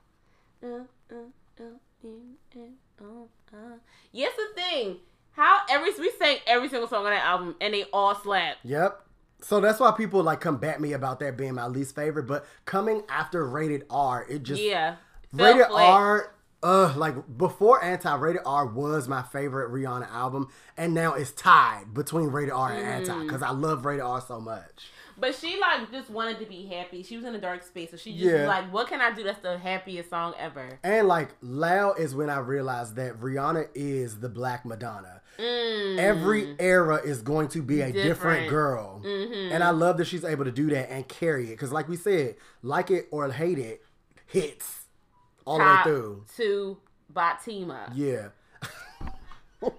[0.63, 0.67] Uh,
[1.11, 1.15] uh,
[1.59, 1.63] uh,
[2.03, 2.59] uh,
[3.01, 3.03] uh,
[3.53, 3.75] uh.
[4.11, 4.97] Yes, the thing.
[5.37, 8.57] How every we sang every single song on that album and they all slap.
[8.63, 9.01] Yep.
[9.39, 12.23] So that's why people like combat me about that being my least favorite.
[12.23, 14.95] But coming after Rated R, it just yeah.
[15.31, 15.89] Rated flat.
[15.89, 16.33] R.
[16.63, 21.93] Uh, like before Anti Rated R was my favorite Rihanna album, and now it's tied
[21.93, 23.09] between Rated R and Mm.
[23.11, 24.89] Anti because I love Rated R so much.
[25.19, 27.03] But she like just wanted to be happy.
[27.03, 28.39] She was in a dark space, so she just Yeah.
[28.39, 32.15] was like, "What can I do that's the happiest song ever?" And like Loud is
[32.15, 35.21] when I realized that Rihanna is the Black Madonna.
[35.39, 35.99] Mm.
[35.99, 38.49] Every era is going to be a different, Different.
[38.49, 39.01] girl.
[39.05, 39.51] Mhm.
[39.51, 41.51] And I love that she's able to do that and carry it.
[41.51, 43.83] Because, like we said, like it or hate it,
[44.25, 44.85] hits
[45.45, 46.25] all Top the way through.
[46.37, 46.77] to
[47.13, 47.91] Batima.
[47.93, 48.29] Yeah.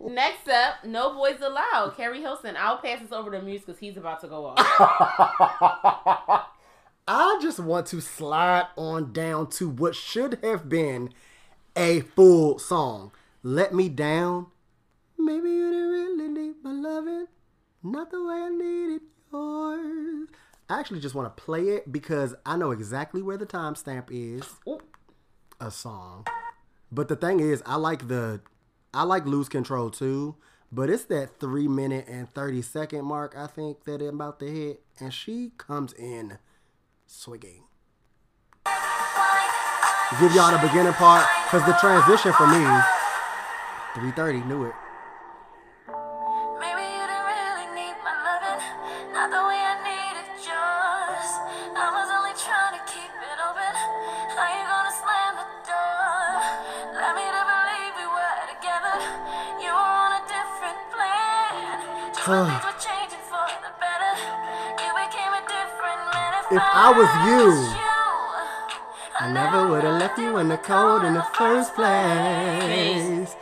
[0.00, 1.94] Next up, No Boys Allowed.
[1.96, 2.56] Keri Hilson.
[2.58, 4.58] I'll pass this over to Muse because he's about to go off.
[7.06, 11.10] I just want to slide on down to what should have been
[11.76, 13.12] a full song.
[13.42, 14.46] Let me down.
[15.18, 17.26] Maybe you didn't really need my loving.
[17.82, 19.02] Not the way I needed
[19.32, 20.28] yours.
[20.68, 24.44] I actually just want to play it because I know exactly where the timestamp is.
[24.66, 24.80] Ooh.
[25.60, 26.26] A song.
[26.90, 28.40] But the thing is, I like the
[28.92, 30.36] I like lose control too.
[30.72, 34.50] But it's that three minute and 30 second mark, I think, that it about to
[34.50, 34.82] hit.
[34.98, 36.38] And she comes in
[37.06, 37.62] swinging.
[40.20, 42.64] Give y'all the beginning part, because the transition for me,
[43.94, 44.74] 330, knew it.
[62.28, 62.60] Man.
[66.50, 67.94] If I was you, you,
[69.20, 73.34] I never would have left you in the cold in the first place.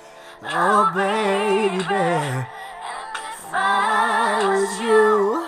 [0.45, 2.47] Oh, baby, And
[3.31, 5.47] if I was you.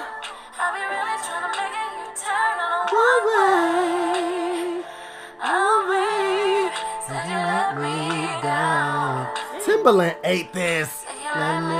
[0.60, 4.84] Are we really trying to make it return on the way?
[5.40, 6.70] I'll be really
[11.32, 11.73] trying to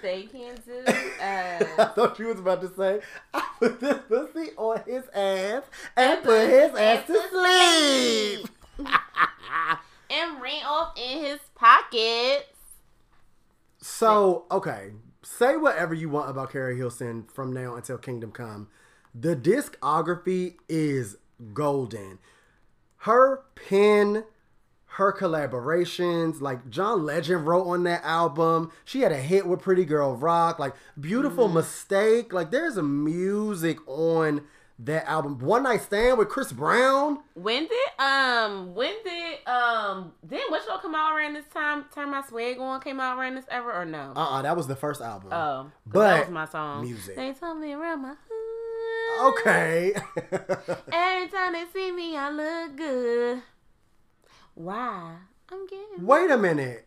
[0.02, 3.00] They can't do I thought you was about to say,
[3.34, 5.64] I put this pussy on his ass
[5.96, 8.48] and put his ass to sleep.
[10.10, 12.44] and ran off in his pockets.
[13.80, 18.68] So, okay, say whatever you want about Keri Hilson from now until Kingdom Come.
[19.18, 21.16] The discography is
[21.54, 22.18] golden.
[22.98, 24.24] Her pen,
[24.86, 28.72] her collaborations, like John Legend wrote on that album.
[28.84, 32.32] She had a hit with Pretty Girl Rock, like Beautiful Mistake.
[32.32, 34.42] Like there's a music on
[34.78, 35.38] that album.
[35.38, 37.20] One Night Stand with Chris Brown.
[37.32, 41.86] When did um when did um didn't what show come out around this time?
[41.94, 44.12] Turn my swag on came out around this ever or no?
[44.14, 45.32] Uh-uh, that was the first album.
[45.32, 46.82] oh, but that was my song.
[46.84, 47.16] music.
[47.16, 48.14] They told me around my.
[49.22, 49.94] Okay.
[50.92, 53.42] Every time they see me, I look good.
[54.54, 55.16] Why?
[55.50, 56.06] I'm getting.
[56.06, 56.86] Wait a minute.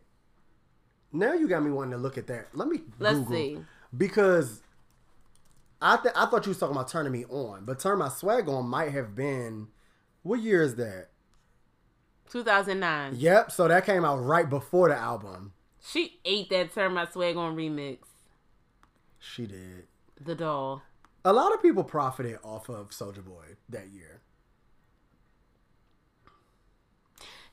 [1.12, 2.48] Now you got me wanting to look at that.
[2.54, 3.36] Let me Let's Google.
[3.36, 3.58] see.
[3.96, 4.62] Because
[5.82, 8.48] I th- I thought you was talking about turning me on, but turn my swag
[8.48, 9.70] on might have been
[10.24, 11.08] what year is that?
[12.32, 13.14] 2009.
[13.18, 15.54] Yep, so that came out right before the album.
[15.82, 18.00] She ate that Turn My Swag on remix.
[19.18, 19.88] She did.
[20.24, 20.84] The doll.
[21.26, 24.22] A lot of people profited off of Soldier Boy that year.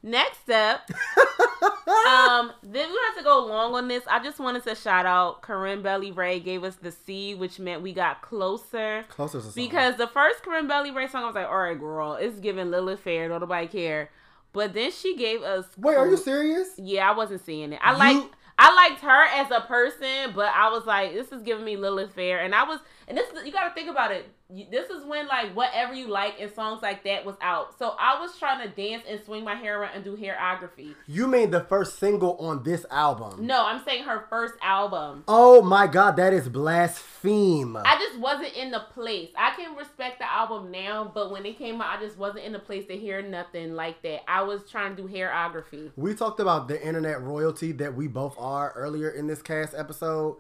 [0.03, 0.89] Next up,
[2.07, 4.05] um, then we have to go long on this.
[4.09, 7.83] I just wanted to shout out Corinne Bailey Rae gave us the C, which meant
[7.83, 9.05] we got closer.
[9.09, 9.53] Closer to.
[9.55, 12.71] Because the first Corinne Bailey Rae song, I was like, all right, girl, it's giving
[12.71, 14.11] Lilith Fair, don't nobody care.
[14.53, 15.65] But then she gave us.
[15.77, 16.69] Wait, are you serious?
[16.79, 17.81] Yeah, I wasn't seeing it.
[17.83, 21.43] I You- like I liked her as a person, but I was like, this is
[21.43, 24.29] giving me Lilith Fair, and I was, and this you got to think about it.
[24.71, 27.77] This is when like whatever you like and songs like that was out.
[27.79, 30.95] So I was trying to dance and swing my hair around and do hairography.
[31.07, 33.47] You mean the first single on this album?
[33.47, 35.25] No, I'm saying her first album.
[35.27, 37.77] Oh my god, that is blaspheme.
[37.77, 39.31] I just wasn't in the place.
[39.37, 42.53] I can respect the album now, but when it came out, I just wasn't in
[42.53, 44.29] the place to hear nothing like that.
[44.29, 45.91] I was trying to do hairography.
[45.97, 50.37] We talked about the internet royalty that we both are earlier in this cast episode.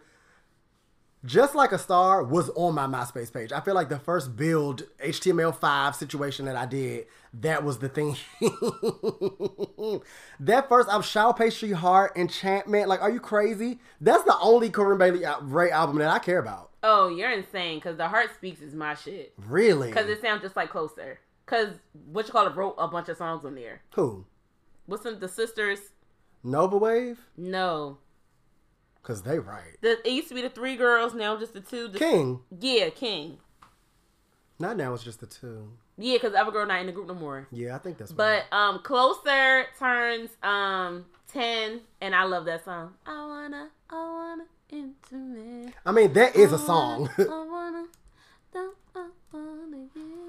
[1.27, 3.51] Just like a star was on my MySpace page.
[3.51, 8.17] I feel like the first build HTML5 situation that I did, that was the thing.
[10.39, 12.89] that first album, Shao Pastry Heart, Enchantment.
[12.89, 13.81] Like, are you crazy?
[14.01, 16.71] That's the only Corinne Bailey Rae album that I care about.
[16.85, 19.35] Oh, you're insane because the Heart Speaks is my shit.
[19.49, 19.89] Really?
[19.89, 21.19] Because it sounds just like Closer.
[21.45, 21.75] Because
[22.13, 23.83] what you call it wrote a bunch of songs on there.
[23.95, 24.27] Who?
[24.87, 25.81] What's some the sisters?
[26.45, 27.19] Nova Wave?
[27.37, 27.99] No,
[29.07, 29.77] Because they right.
[29.83, 31.15] the, it used to be the three girls.
[31.15, 31.87] Now just the two.
[31.87, 32.41] The, King.
[32.59, 33.39] Yeah, King.
[34.59, 35.71] Not now, it's just the two.
[35.97, 37.47] Yeah, because other girl not in the group no more.
[37.53, 42.95] Yeah, I think that's But um, Closer turns um ten, and I love that song.
[43.07, 45.75] I wanna, I wanna intimate.
[45.85, 47.09] I mean, that is a song.
[47.17, 47.87] I wanna,
[48.53, 50.26] don't I wanna up.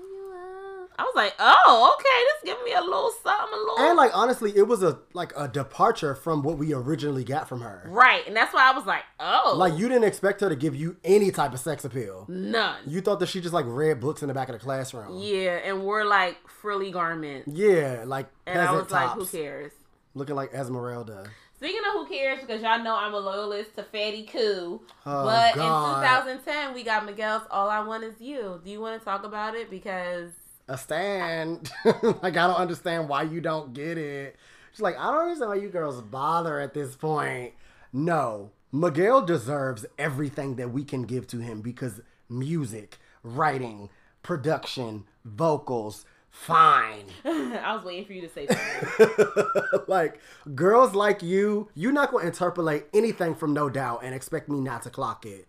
[0.99, 3.79] I was like, oh, okay, this giving me a little something, a little.
[3.79, 7.61] And like honestly, it was a like a departure from what we originally got from
[7.61, 7.85] her.
[7.89, 10.75] right, and that's why I was like, oh, Like you didn't expect her to give
[10.75, 12.25] you any type of sex appeal.
[12.27, 12.77] none.
[12.87, 15.19] You thought that she just like read books in the back of the classroom.
[15.19, 17.47] Yeah, and wore like frilly garments.
[17.53, 19.73] Yeah, like And I was like, who cares?
[20.15, 21.29] looking like Esmeralda.
[21.57, 24.81] Speaking of who cares, because y'all know I'm a loyalist to Fatty Coo.
[25.07, 26.27] Oh, but God.
[26.27, 28.61] in 2010, we got Miguel's All I Want Is You.
[28.63, 29.69] Do you want to talk about it?
[29.71, 30.31] Because
[30.68, 31.72] A stand.
[31.86, 34.36] like I don't understand why you don't get it.
[34.72, 37.53] She's like, I don't understand why you girls bother at this point.
[37.93, 43.89] No, Miguel deserves everything that we can give to him because music, writing,
[44.22, 47.05] production, vocals, fine.
[47.26, 48.47] I was waiting for you to say
[48.97, 49.80] something.
[49.88, 50.20] like
[50.53, 54.59] girls like you, you're not going to interpolate anything from No Doubt and expect me
[54.59, 55.47] not to clock it.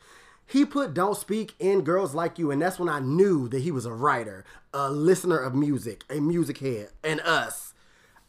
[0.51, 3.71] He put Don't Speak in Girls Like You, and that's when I knew that he
[3.71, 7.75] was a writer, a listener of music, a music head, and us.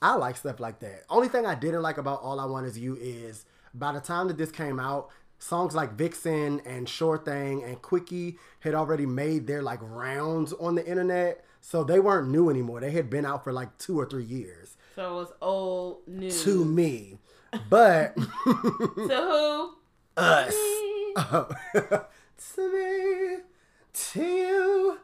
[0.02, 1.04] I like stuff like that.
[1.10, 4.28] Only thing I didn't like about All I Want Is You is by the time
[4.28, 5.10] that this came out,
[5.40, 10.76] songs like Vixen and Sure Thing and Quickie had already made their like rounds on
[10.76, 11.44] the internet.
[11.62, 12.80] So they weren't new anymore.
[12.82, 16.44] They had been out for like two or three years so it was old news.
[16.44, 17.18] to me.
[17.70, 18.16] But
[18.46, 19.74] To who?
[20.18, 20.56] us.
[21.16, 21.50] Oh.
[22.56, 23.44] to me,
[23.94, 25.00] to you.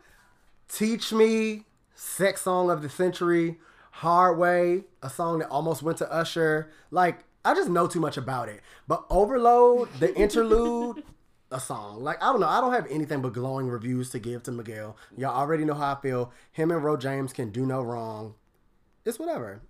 [0.67, 3.59] Teach Me, Sex Song of the Century,
[3.91, 6.69] Hard Way, a song that almost went to Usher.
[6.91, 8.61] Like, I just know too much about it.
[8.87, 11.03] But Overload, the interlude,
[11.51, 12.03] a song.
[12.03, 12.47] Like, I don't know.
[12.47, 14.97] I don't have anything but glowing reviews to give to Miguel.
[15.15, 16.31] Y'all already know how I feel.
[16.51, 18.35] Him and Ro James can do no wrong.
[19.05, 19.61] It's whatever.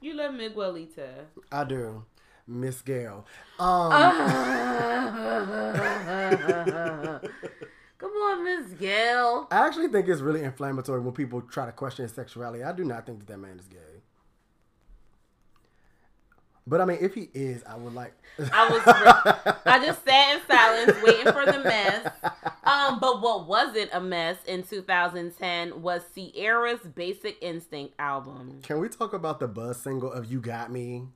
[0.00, 1.26] You love Miguelita.
[1.52, 2.04] I do.
[2.48, 3.26] Miss Gail.
[3.58, 3.90] Um,
[7.98, 9.48] Come on, Miss Gail.
[9.50, 12.64] I actually think it's really inflammatory when people try to question his sexuality.
[12.64, 13.76] I do not think that that man is gay.
[16.66, 18.12] But I mean, if he is, I would like.
[18.52, 18.82] I was
[19.64, 22.06] I just sat in silence waiting for the mess.
[22.62, 28.60] Um, but what wasn't a mess in 2010 was Ciara's Basic Instinct album.
[28.62, 31.08] Can we talk about the buzz single of "You Got Me"?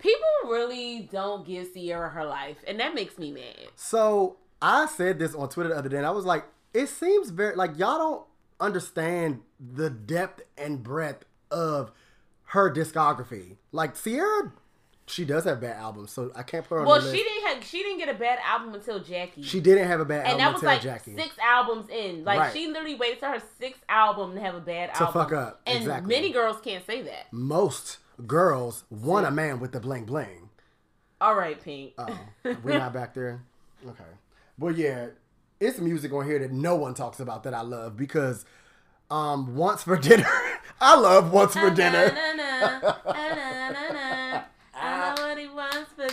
[0.00, 3.68] People really don't give Ciara her life, and that makes me mad.
[3.76, 6.44] So I said this on Twitter the other day, and I was like,
[6.74, 8.26] it seems very like y'all don't
[8.60, 11.90] understand the depth and breadth of
[12.44, 13.56] her discography.
[13.72, 14.52] Like Ciara,
[15.06, 17.24] she does have bad albums, so I can't put her on Well, the she list.
[17.24, 19.42] didn't have she didn't get a bad album until Jackie.
[19.42, 20.32] She didn't have a bad album.
[20.32, 21.16] and album that was until like Jackie.
[21.16, 22.24] six albums in.
[22.24, 22.52] Like Right.
[22.52, 25.12] she literally waited to her sixth album to have a bad To album.
[25.22, 26.14] fuck up, And exactly.
[26.14, 27.32] many girls can't say that.
[27.32, 30.50] Most girls want a man with the bling bling.
[31.20, 31.92] All right, Pink.
[31.98, 32.18] Oh,
[32.62, 33.42] we're not back there.
[33.86, 34.04] Okay,
[34.58, 35.08] well, yeah,
[35.58, 38.44] it's music on here that no one talks about that I love because,
[39.10, 40.28] um, once for dinner,
[40.80, 42.16] I love once for dinner.
[44.74, 46.08] I know what he wants for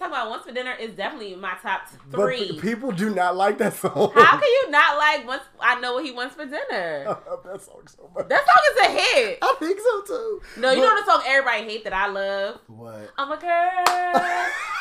[0.00, 0.10] dinner.
[0.10, 0.30] What are you talking about?
[0.30, 2.52] Once for dinner is definitely my top three.
[2.52, 4.12] pe- people do not like that song.
[4.14, 7.04] How can you not like once I know what he wants for dinner?
[7.06, 8.28] I love that song so much.
[8.28, 9.38] That song is a hit.
[9.42, 10.42] I think so too.
[10.60, 12.58] No, you But- know the song everybody hate that I love.
[12.68, 13.10] what?
[13.18, 13.84] I'm a girl,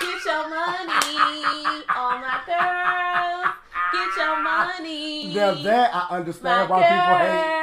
[0.01, 1.83] get your money.
[1.95, 3.55] All my girls,
[3.93, 5.33] get your money.
[5.33, 7.58] Now that I understand my why people hate.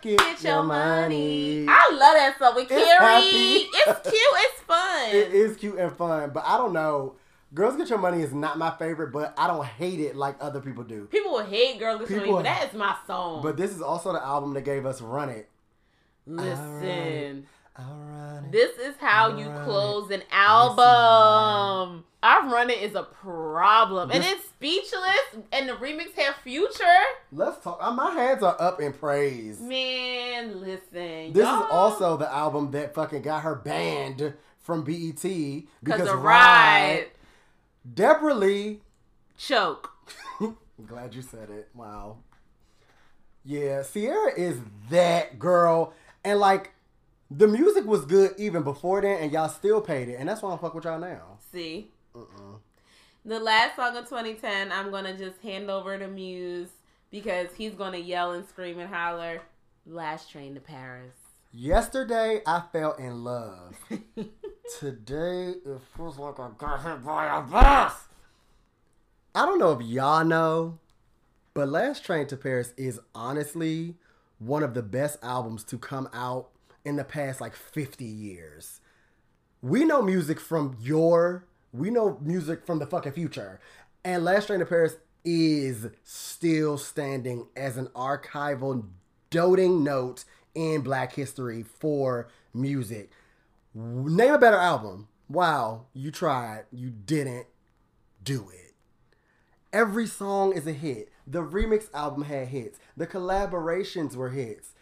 [0.00, 1.64] Get get, your your money.
[1.64, 1.66] money.
[1.68, 3.68] I love that song with Carrie.
[3.72, 4.14] It's cute.
[4.14, 5.08] It's fun.
[5.10, 7.16] It is cute and fun, but I don't know.
[7.54, 10.60] Girls Get Your Money is not my favorite, but I don't hate it like other
[10.60, 11.06] people do.
[11.06, 13.42] People will hate Girls Get Your Money, but that is my song.
[13.42, 15.48] But this is also the album that gave us Run It.
[16.26, 17.46] Listen,
[17.78, 18.52] I'll it.
[18.52, 19.64] this is how you Alright.
[19.64, 22.04] close an album.
[22.22, 25.44] I've Run It is a problem, and it's speechless.
[25.52, 26.84] And the remix have Future.
[27.32, 27.78] Let's talk.
[27.80, 29.60] uh, My hands are up in praise.
[29.60, 31.32] Man, listen.
[31.32, 35.22] This y'all- is also the album that fucking got her banned from BET
[35.82, 36.22] because the Ride.
[36.22, 37.06] ride
[37.94, 38.80] Debra Lee.
[39.36, 39.92] choke.
[40.86, 41.68] Glad you said it.
[41.74, 42.18] Wow.
[43.44, 44.58] Yeah, Ciara is
[44.90, 45.92] that girl,
[46.24, 46.72] and like
[47.30, 50.52] the music was good even before then, and y'all still paid it, and that's why
[50.52, 51.38] I'm fuck with y'all now.
[51.52, 51.90] See.
[53.24, 56.70] The last song of 2010, I'm gonna just hand over to Muse
[57.10, 59.42] because he's gonna yell and scream and holler.
[59.86, 61.14] Last train to Paris.
[61.52, 63.74] Yesterday, I fell in love.
[64.78, 67.94] Today, it feels like I got hit by a bus.
[69.34, 70.78] I don't know if y'all know,
[71.54, 73.94] but Last Train to Paris is honestly
[74.38, 76.48] one of the best albums to come out
[76.88, 78.80] in the past like 50 years.
[79.60, 83.60] We know music from your, we know music from the fucking future.
[84.04, 88.86] And Last Train to Paris is still standing as an archival
[89.28, 90.24] doting note
[90.54, 93.10] in black history for music.
[93.74, 95.08] Name a better album.
[95.28, 97.46] Wow, you tried, you didn't
[98.22, 98.74] do it.
[99.74, 101.10] Every song is a hit.
[101.26, 102.78] The remix album had hits.
[102.96, 104.72] The collaborations were hits.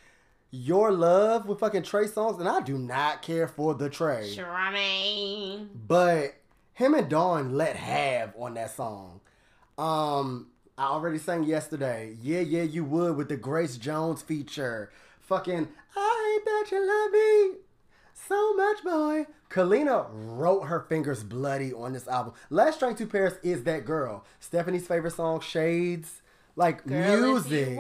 [0.51, 4.33] Your Love with fucking Trey Songz, and I do not care for the Trey.
[5.87, 6.35] But
[6.73, 9.21] him and Dawn let have on that song.
[9.77, 12.17] Um, I already sang yesterday.
[12.23, 14.91] Yeah, yeah, you would with the Grace Jones feature.
[15.21, 17.61] Fucking, I hate that you love me
[18.29, 19.27] so much, boy.
[19.51, 22.35] Kalenna wrote her fingers bloody on this album.
[22.51, 24.25] Last Train to Paris is that girl.
[24.41, 26.23] Stephanie's favorite song, Shades.
[26.57, 27.79] Like Girl, music.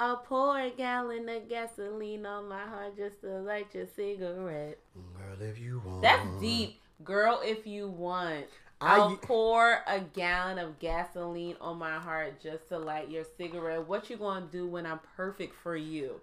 [0.00, 4.78] I'll pour a gallon of gasoline on my heart just to light your cigarette.
[5.16, 6.02] Girl, if you want.
[6.02, 6.80] That's deep.
[7.02, 8.46] Girl, if you want.
[8.80, 13.88] I- I'll pour a gallon of gasoline on my heart just to light your cigarette.
[13.88, 16.20] What you gonna do when I'm perfect for you?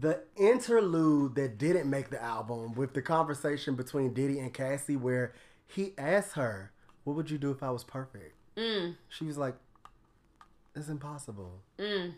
[0.00, 5.34] The interlude that didn't make the album with the conversation between Diddy and Cassie, where
[5.66, 6.72] he asked her,
[7.04, 8.34] What would you do if I was perfect?
[8.56, 9.54] Mm, She was like,
[10.74, 11.60] It's impossible.
[11.78, 12.14] mm.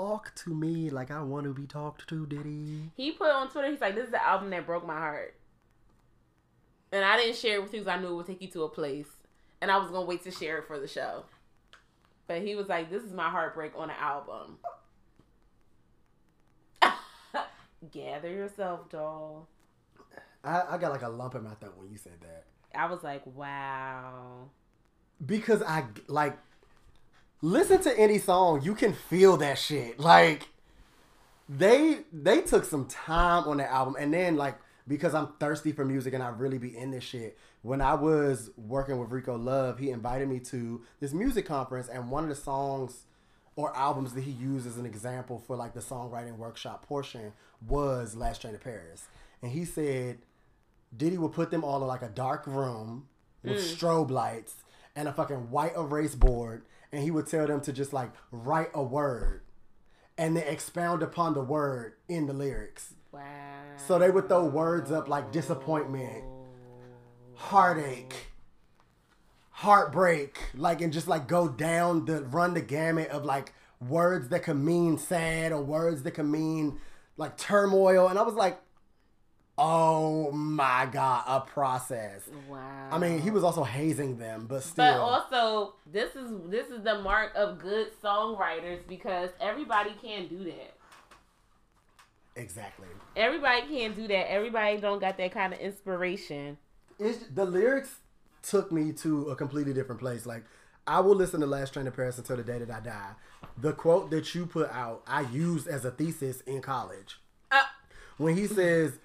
[0.00, 2.90] Talk to me like I want to be talked to, Diddy.
[2.96, 5.34] He put on Twitter, he's like, This is the album that broke my heart.
[6.90, 8.62] And I didn't share it with you because I knew it would take you to
[8.62, 9.08] a place.
[9.60, 11.24] And I was gonna wait to share it for the show.
[12.26, 14.56] But he was like, This is my heartbreak on an album.
[17.92, 19.48] Gather yourself, doll.
[20.42, 22.46] I, I got like a lump in my throat when you said that.
[22.74, 24.48] I was like, wow.
[25.26, 26.38] because I like
[27.42, 29.98] listen to any song, you can feel that shit.
[29.98, 30.48] Like
[31.48, 35.84] they they took some time on that album, and then like because I'm thirsty for
[35.84, 37.38] music and I really be in this shit.
[37.62, 42.10] When I was working with Rico Love, he invited me to this music conference, and
[42.10, 43.04] one of the songs
[43.56, 47.32] or albums that he used as an example for like the songwriting workshop portion
[47.66, 49.06] was Last Train to Paris,
[49.42, 50.18] and he said
[50.96, 53.08] Diddy would put them all in like a dark room
[53.42, 53.76] with mm.
[53.76, 54.54] strobe lights
[54.96, 56.62] and a fucking white erase board,
[56.92, 59.42] and he would tell them to just like write a word
[60.18, 62.94] and then expound upon the word in the lyrics.
[63.12, 63.22] Wow.
[63.76, 66.24] So they would throw words up like disappointment,
[67.34, 68.14] heartache,
[69.50, 74.42] heartbreak, like and just like go down the run the gamut of like words that
[74.42, 76.80] could mean sad or words that could mean
[77.16, 78.08] like turmoil.
[78.08, 78.60] And I was like,
[79.62, 82.22] oh my god, a process.
[82.48, 82.88] Wow.
[82.90, 84.84] I mean, he was also hazing them, but still.
[84.84, 90.44] But also, this is this is the mark of good songwriters because everybody can't do
[90.44, 90.74] that.
[92.36, 92.88] exactly.
[93.16, 94.30] Everybody can't do that.
[94.32, 96.58] Everybody don't got that kind of inspiration.
[96.98, 97.96] it's the lyrics
[98.42, 100.24] took me to a completely different place.
[100.26, 100.44] Like
[100.86, 103.10] I will listen to Last Train to Paris until the day that I die.
[103.58, 107.20] The quote that you put out, I used as a thesis in college.
[107.50, 107.62] Uh,
[108.16, 108.98] When he says,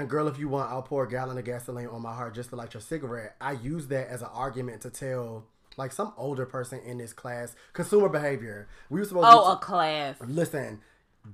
[0.00, 2.50] "And girl, if you want, I'll pour a gallon of gasoline on my heart just
[2.50, 5.44] to light your cigarette." I use that as an argument to tell
[5.76, 8.68] like some older person in this class consumer behavior.
[8.88, 10.16] We were supposed to oh, a class.
[10.26, 10.80] listen,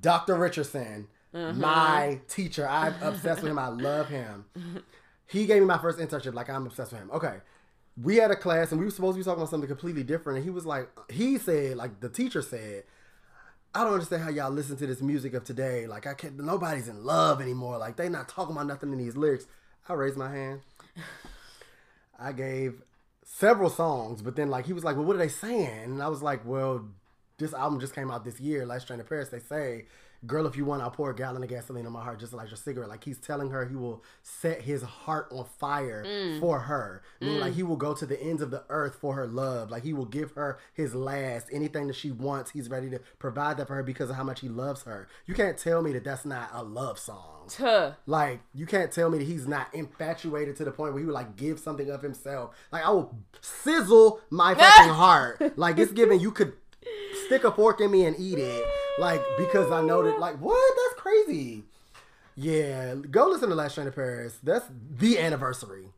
[0.00, 0.36] Dr.
[0.36, 1.60] Richardson, mm-hmm.
[1.60, 2.68] my teacher.
[2.68, 3.58] I'm obsessed with him.
[3.58, 4.44] I love him.
[5.26, 6.34] He gave me my first internship.
[6.34, 7.10] Like I'm obsessed with him.
[7.10, 7.36] Okay.
[8.00, 10.36] We had a class and we were supposed to be talking about something completely different.
[10.36, 12.84] And he was like, he said, like the teacher said,
[13.77, 15.87] I don't understand how y'all listen to this music of today.
[15.87, 17.77] Like I can't nobody's in love anymore.
[17.77, 19.47] Like they not talking about nothing in these lyrics.
[19.87, 20.62] I raised my hand.
[22.18, 22.81] I gave
[23.22, 25.85] several songs, but then like he was like, Well, what are they saying?
[25.85, 26.87] And I was like, Well,
[27.37, 29.29] this album just came out this year, Last Train to Paris.
[29.29, 29.85] They say,
[30.27, 32.49] Girl, if you want, I'll pour a gallon of gasoline on my heart just like
[32.49, 32.89] your cigarette.
[32.89, 36.41] Like he's telling her he will set his heart on fire mm.
[36.41, 37.03] for her.
[37.20, 37.57] Meaning like mm.
[37.57, 39.70] he will go to the ends of the earth for her love.
[39.70, 41.49] Like he will give her his last.
[41.53, 44.41] Anything that she wants, he's ready to provide that for her because of how much
[44.41, 45.09] he loves her.
[45.27, 47.49] You can't tell me that that's not a love song.
[47.49, 47.93] Tuh.
[48.07, 51.14] Like you can't tell me that he's not infatuated to the point where he would
[51.14, 52.55] like give something of himself.
[52.72, 55.59] Like I will sizzle my fucking heart.
[55.59, 56.55] Like it's given you could
[57.26, 58.64] stick a fork in me and eat it.
[58.99, 60.76] Like because I know that like what?
[60.76, 61.64] That's crazy.
[62.34, 64.39] Yeah, go listen to Last Train to Paris.
[64.43, 64.66] That's
[64.99, 65.89] the anniversary.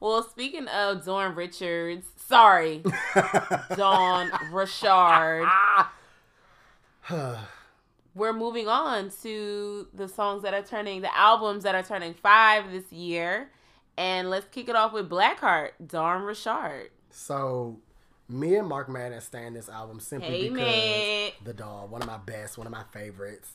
[0.00, 2.82] Well, speaking of Dawn Richards, sorry,
[3.76, 5.46] Dawn Richard.
[8.14, 12.72] We're moving on to the songs that are turning, the albums that are turning five
[12.72, 13.50] this year.
[13.96, 16.90] And let's kick it off with Blackheart, Dawn Richard.
[17.10, 17.78] So
[18.30, 22.18] me and Mark Madden stand this album simply Hey, because the dog, one of my
[22.18, 23.52] best, one of my favorites.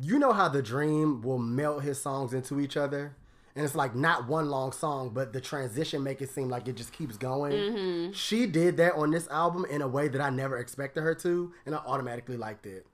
[0.00, 3.16] You know how the dream will melt his songs into each other?
[3.54, 6.76] And it's like not one long song, but the transition make it seem like it
[6.76, 7.52] just keeps going.
[7.52, 8.12] Mm-hmm.
[8.12, 11.52] She did that on this album in a way that I never expected her to,
[11.66, 12.86] and I automatically liked it.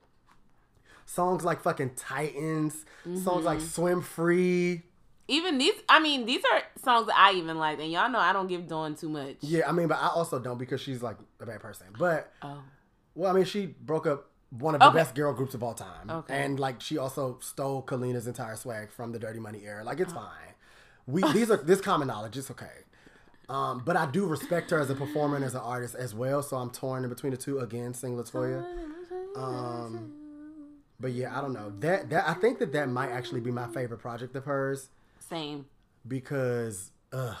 [1.05, 3.45] Songs like fucking Titans, songs Mm-hmm.
[3.45, 4.81] like Swim Free,
[5.29, 7.79] Even these, I mean, these are songs that I even like.
[7.79, 9.37] And y'all know I don't give Dawn too much.
[9.41, 11.87] Yeah, I mean, but I also don't because she's like a bad person.
[11.97, 12.57] But Oh.
[13.13, 14.97] well, I mean, she broke up one of the Okay.
[14.97, 16.33] best girl groups of all time, Okay.
[16.43, 19.83] and like she also stole Kalenna's entire swag from the Dirty Money era.
[19.83, 20.55] Like it's fine.
[21.05, 22.35] We these are this common knowledge.
[22.35, 22.85] It's okay.
[23.47, 26.41] Um, but I do respect her as a performer and as an artist as well.
[26.41, 27.59] So I'm torn in between the two.
[27.59, 28.65] Again, sing Latoya.
[29.35, 30.11] Um,
[30.99, 31.71] but yeah, I don't know.
[31.79, 34.89] That that I think that that might actually be my favorite project of hers
[35.29, 35.65] Same.
[36.07, 37.37] because ugh.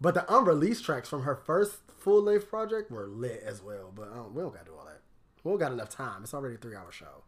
[0.00, 3.92] But the unreleased tracks from her first full length project were lit as well.
[3.94, 5.00] But um, we don't got to do all that.
[5.42, 6.22] We don't got enough time.
[6.22, 7.24] It's already a three hour show.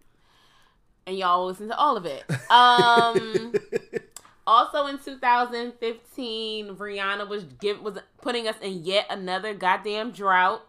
[1.07, 2.25] And y'all listen to all of it.
[2.51, 3.53] Um
[4.47, 10.63] also in 2015, Rihanna was give was putting us in yet another goddamn drought.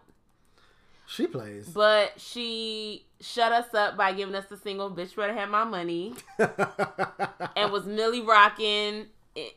[1.12, 1.68] She plays.
[1.68, 6.14] But she shut us up by giving us the single "Bitch Better Have My Money"
[6.38, 9.06] and was Millie rocking.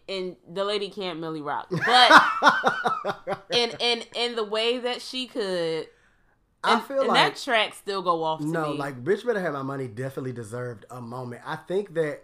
[0.08, 5.88] And the lady can't Millie rock, but in in in the way that she could,
[6.64, 8.78] I feel and like that track still go off to no, me.
[8.78, 9.88] like bitch better have my money.
[9.88, 11.42] Definitely deserved a moment.
[11.46, 12.24] I think that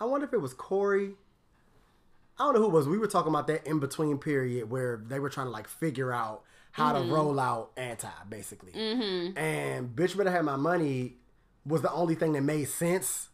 [0.00, 1.12] I wonder if it was Corey.
[2.38, 2.88] I don't know who it was.
[2.88, 6.12] We were talking about that in between period where they were trying to like figure
[6.12, 6.42] out
[6.72, 7.08] how Mm-hmm.
[7.08, 8.72] to roll out anti basically.
[9.36, 11.16] And bitch better have my money
[11.64, 13.28] was the only thing that made sense.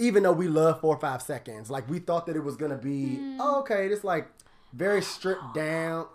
[0.00, 2.76] Even though we love four or five seconds, like we thought that it was gonna
[2.78, 3.36] be Mm.
[3.40, 4.28] oh, okay, this like
[4.72, 6.06] very stripped down.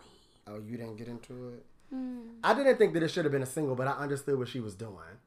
[0.47, 1.65] Oh, you didn't get into it.
[1.93, 2.35] Mm.
[2.43, 4.59] I didn't think that it should have been a single, but I understood what she
[4.61, 5.19] was doing.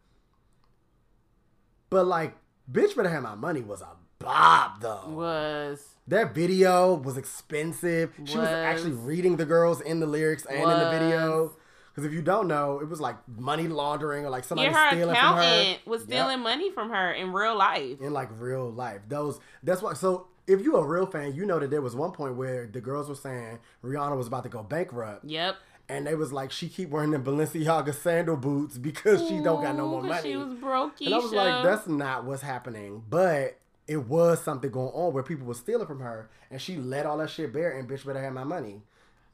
[1.91, 2.35] But like,
[2.71, 3.89] bitch better have my money was a
[4.19, 5.09] bob though.
[5.09, 8.13] was That video was expensive.
[8.17, 8.49] She was Was.
[8.49, 11.57] actually reading the girls in the lyrics and in the video.
[11.91, 15.15] Because if you don't know, it was like money laundering or like somebody yeah, stealing
[15.15, 16.09] from her accountant was Yep.
[16.11, 18.01] stealing money from her in real life.
[18.01, 19.01] in like real life.
[19.09, 19.95] Those that's why.
[19.95, 22.81] So if you're a real fan, you know that there was one point where the
[22.83, 25.25] girls were saying Rihanna was about to go bankrupt.
[25.25, 25.57] Yep.
[25.89, 29.77] And they was like, she keep wearing the Balenciaga sandal boots because she don't got
[29.77, 30.31] no Ooh, more money.
[30.33, 31.01] She was broke.
[31.01, 33.05] and I was like, that's not what's happening.
[33.09, 33.57] But
[33.89, 37.19] it was something going on where people were stealing from her, and she let all
[37.19, 37.71] that shit bare.
[37.79, 38.83] And bitch better have my money.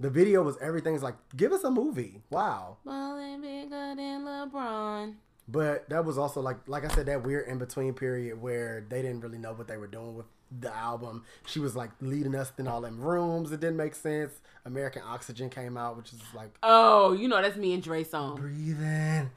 [0.00, 2.22] The video was everything's like, give us a movie.
[2.30, 2.78] Wow.
[2.84, 5.14] Ballin' bigger than LeBron.
[5.48, 9.03] But that was also like, like I said, that weird in between period where they
[9.03, 10.26] didn't really know what they were doing with
[10.61, 11.24] the album.
[11.46, 13.53] She was like leading us in all them rooms.
[13.53, 14.32] It didn't make sense.
[14.64, 18.36] American Oxygen came out, which is like Oh, you know that's me and Dre song.
[18.36, 19.30] breathe in,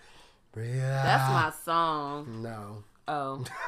[0.52, 2.42] breathe That's my song.
[2.42, 2.84] No.
[3.08, 3.44] Oh,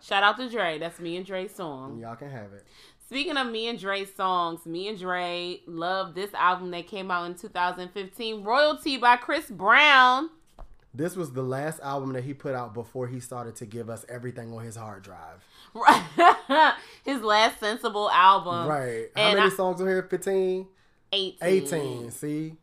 [0.00, 0.78] shout out to Dre.
[0.78, 1.98] That's me and Dre's song.
[1.98, 2.64] Y'all can have it.
[3.08, 7.26] Speaking of me and Dre songs, me and Dre love this album that came out
[7.26, 10.30] in 2015, Royalty by Chris Brown.
[10.96, 14.06] This was the last album that he put out before he started to give us
[14.08, 15.44] everything on his hard drive.
[15.74, 16.74] Right.
[17.04, 18.68] His last sensible album.
[18.68, 19.08] right.
[19.16, 20.04] How many I- songs are here?
[20.08, 20.68] 15?
[21.12, 21.36] 18.
[21.42, 22.10] 18.
[22.12, 22.54] See?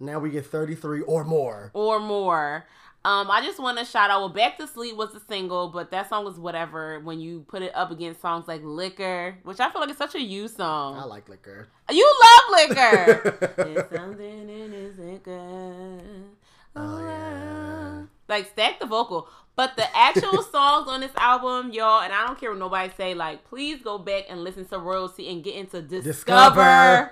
[0.00, 1.70] Now we get 33 or more.
[1.74, 2.64] or more.
[3.04, 4.20] Um, I just want to shout out.
[4.20, 7.00] Well, "Back to Sleep" was a single, but that song was whatever.
[7.00, 10.14] When you put it up against songs like "Liquor," which I feel like it's such
[10.14, 10.96] a you song.
[10.96, 11.68] I like liquor.
[11.90, 15.98] you love "Liquor." There's something in this liquor.
[16.76, 18.02] Oh, yeah.
[18.28, 22.38] Like stack the vocal, but the actual songs on this album, y'all, and I don't
[22.40, 23.14] care what nobody say.
[23.14, 26.10] Like, please go back and listen to Royalty and get into Discover.
[26.10, 27.10] Discover.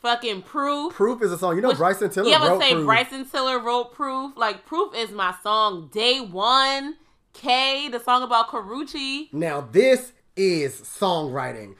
[0.00, 0.94] Fucking proof.
[0.94, 1.56] Proof is a song.
[1.56, 2.86] You know Which- Bryson Tiller Yeah, but wrote say Proof.
[2.86, 4.36] Bryson Tiller wrote Proof.
[4.36, 5.88] Like Proof is my song.
[5.92, 6.96] Day one.
[7.32, 9.32] K, the song about Karrueche.
[9.32, 11.74] Now this is songwriting.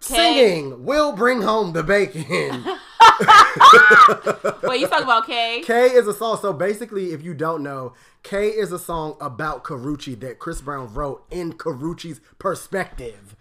[0.00, 2.24] Singing will bring home the bacon.
[4.62, 5.62] Wait, you talking about K?
[5.64, 6.38] K is a song.
[6.40, 10.92] So basically, if you don't know, K is a song about Karrueche that Chris Brown
[10.92, 13.36] wrote in Karrueche's perspective.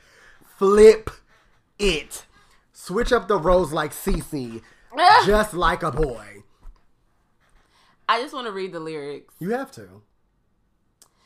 [0.57, 1.09] Flip
[1.79, 2.25] it.
[2.83, 4.59] Switch up the roles like Cece,
[5.27, 6.41] just like a boy.
[8.09, 9.35] I just want to read the lyrics.
[9.37, 10.01] You have to.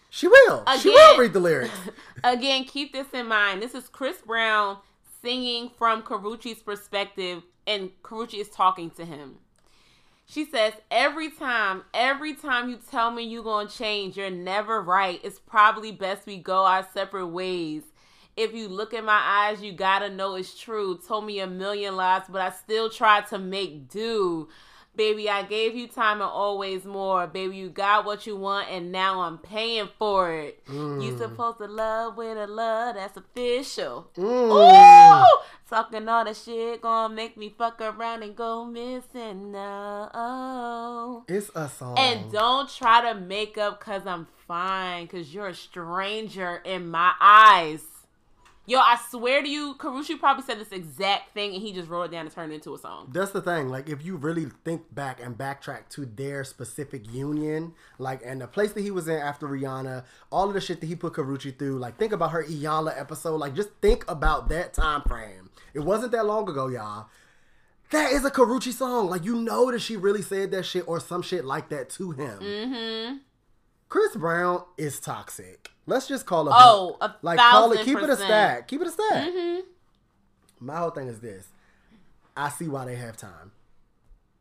[0.09, 0.65] She will.
[0.81, 1.71] she will read the lyrics.
[2.25, 3.61] Again, keep this in mind.
[3.61, 4.79] This is Chris Brown
[5.21, 9.35] singing from Karrueche's perspective, and Karrueche is talking to him.
[10.25, 14.81] She says, Every time, every time you tell me you're going to change, you're never
[14.81, 15.21] right.
[15.23, 17.83] It's probably best we go our separate ways.
[18.37, 20.99] If you look in my eyes, you gotta know it's true.
[21.07, 24.49] Told me a million lies, but I still tried to make do.
[24.95, 27.27] Baby, I gave you time and always more.
[27.27, 30.63] Baby, you got what you want, and now I'm paying for it.
[30.69, 34.09] You supposed to love with a love that's official.
[34.15, 35.23] Mm.
[35.23, 35.25] Ooh!
[35.69, 41.25] Talking all the shit gonna make me fuck around and go missing now.
[41.27, 41.97] It's a song.
[41.97, 47.13] And don't try to make up cause I'm fine, cause you're a stranger in my
[47.19, 47.81] eyes.
[48.67, 52.03] Yo, I swear to you, Karrueche probably said this exact thing and he just wrote
[52.03, 53.09] it down and turned it into a song.
[53.13, 53.69] That's the thing.
[53.69, 58.47] Like, if you really think back and backtrack to their specific union, like, and the
[58.47, 61.57] place that he was in after Rihanna, all of the shit that he put Karrueche
[61.59, 63.37] through, like, think about her Iyanla episode.
[63.37, 65.51] Like, just think about that time frame.
[65.75, 67.07] It wasn't that long ago, y'all.
[67.91, 69.11] That is a Karrueche song.
[69.11, 72.11] Like, you know that she really said that shit or some shit like that to
[72.11, 72.39] him.
[72.39, 73.17] Mm-hmm.
[73.89, 75.71] Chris Brown is toxic.
[75.85, 76.53] Let's just call it.
[76.55, 77.85] Oh, a like call it.
[77.85, 78.67] Keep it a stack.
[78.67, 79.29] Keep it a stack.
[79.29, 79.59] Mm-hmm.
[80.59, 81.47] My whole thing is this.
[82.35, 83.51] I see why they have time.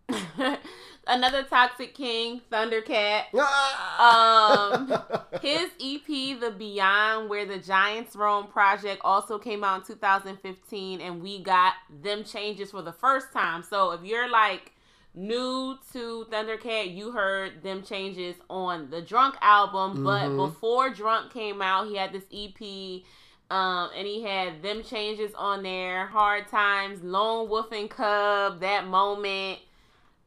[1.07, 3.25] Another Toxic King, Thundercat.
[3.37, 4.73] Ah!
[4.75, 5.03] Um,
[5.43, 11.23] his EP, The Beyond, where the Giants Roam project also came out in 2015, and
[11.23, 13.63] we got them changes for the first time.
[13.63, 14.73] So if you're like
[15.15, 20.37] new to Thundercat, you heard them changes on the Drunk album, but Mhm.
[20.37, 23.05] before Drunk came out, he had this EP.
[23.51, 28.87] Um, and he had them changes on there, Hard Times, Lone Wolf and Cub, That
[28.87, 29.61] Moment.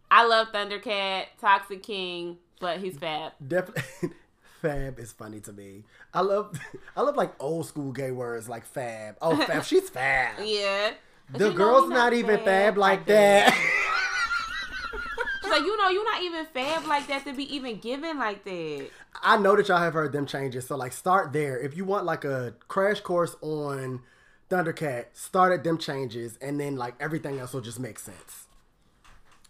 [0.09, 3.33] I love Thundercat, Toxic King, but he's fab.
[3.45, 4.11] Definitely.
[4.61, 5.83] Fab is funny to me.
[6.13, 6.59] I love,
[6.95, 9.15] I love like old school gay words like fab.
[9.21, 10.43] Oh, fab, she's fab.
[10.43, 10.93] Yeah.
[11.29, 13.53] The girl's you're not, even fab like that.
[13.53, 13.61] She's
[15.49, 18.89] like, you know, you're not even fab like that to be even given like that.
[19.21, 21.59] I know that y'all have heard them changes, so like start there.
[21.59, 24.01] If you want like a crash course on
[24.49, 28.47] Thundercat, start at them changes, and then like everything else will just make sense.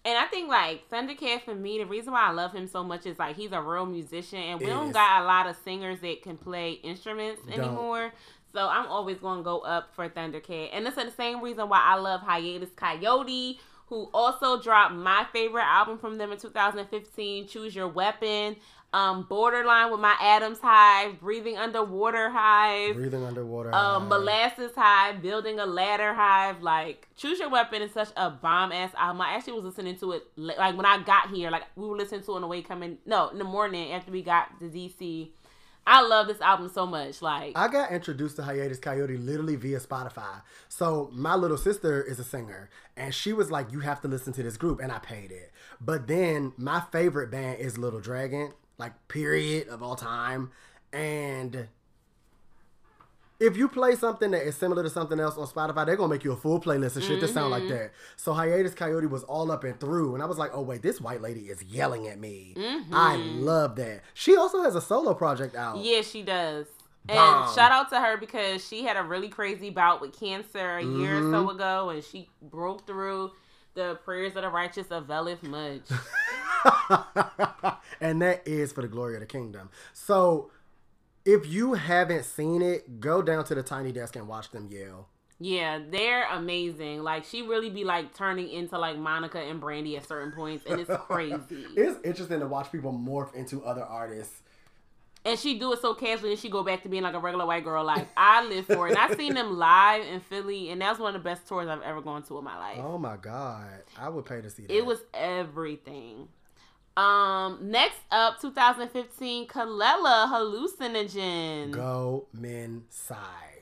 [0.06, 3.06] And I think like Thundercat for me, the reason why I love him so much
[3.06, 6.22] is like he's a real musician, and we don't got a lot of singers that
[6.22, 7.60] can play instruments Don't.
[7.60, 8.14] anymore.
[8.54, 11.96] So I'm always gonna go up for Thundercat, and that's the same reason why I
[11.96, 17.88] love Hiatus Kaiyote, who also dropped my favorite album from them in 2015, Choose Your
[17.88, 18.56] Weapon.
[18.94, 23.76] Um, Borderline with my Atoms Hive, Breathing Underwater Hive, Breathing underwater.
[23.76, 26.64] um, uh, molasses hive, building a ladder hive.
[26.64, 29.22] Like, choose your weapon is such a bomb ass album.
[29.22, 31.52] I actually was listening to it like when I got here.
[31.52, 32.98] Like we were listening to it on the way coming.
[33.06, 35.32] No, in the morning after we got to DC.
[35.88, 37.22] I love this album so much.
[37.22, 40.42] Like, I got introduced to Hiatus Kaiyote literally via Spotify.
[40.68, 44.34] So my little sister is a singer, and she was like, "You have to listen
[44.34, 45.54] to this group," and I paid it.
[45.80, 50.52] But then my favorite band is Little Dragon, like period of all time.
[50.92, 51.70] And
[53.40, 56.24] if you play something that is similar to something else on Spotify, they're gonna make
[56.24, 57.92] you a full playlist of shit that sound like that.
[58.16, 61.00] So Hiatus Kaiyote was all up and through, and I was like, "Oh wait, this
[61.00, 62.56] white lady is yelling at me."
[62.92, 64.02] I love that.
[64.14, 65.78] She also has a solo project out.
[65.78, 66.66] yeah, she does.
[67.10, 67.20] And
[67.56, 71.20] shout out to her because she had a really crazy bout with cancer a year
[71.20, 71.32] or Mm-hmm.
[71.34, 73.32] so ago, and she broke through.
[73.76, 75.84] The prayers of the righteous availeth much.
[78.02, 79.70] and that is for the glory of the kingdom.
[79.94, 80.50] So,
[81.28, 85.10] if you haven't seen it, go down to the tiny desk and watch them yell.
[85.40, 87.04] Yeah, they're amazing.
[87.04, 90.80] Like she really be like turning into like Monica and Brandy at certain points, and
[90.80, 91.66] it's crazy.
[91.76, 94.42] It's interesting to watch people morph into other artists.
[95.26, 97.46] and she do it so casually, and she go back to being like a regular
[97.46, 97.84] white girl.
[97.84, 98.92] Like I live for it.
[98.92, 101.68] And I seen them live in Philly, and that was one of the best tours
[101.68, 102.80] I've ever gone to in my life.
[102.82, 104.74] Oh my god, I would pay to see that.
[104.76, 106.30] It was everything.
[106.98, 111.70] Um, next up, 2015, Kelela hallucinogen.
[111.72, 113.62] go men sigh.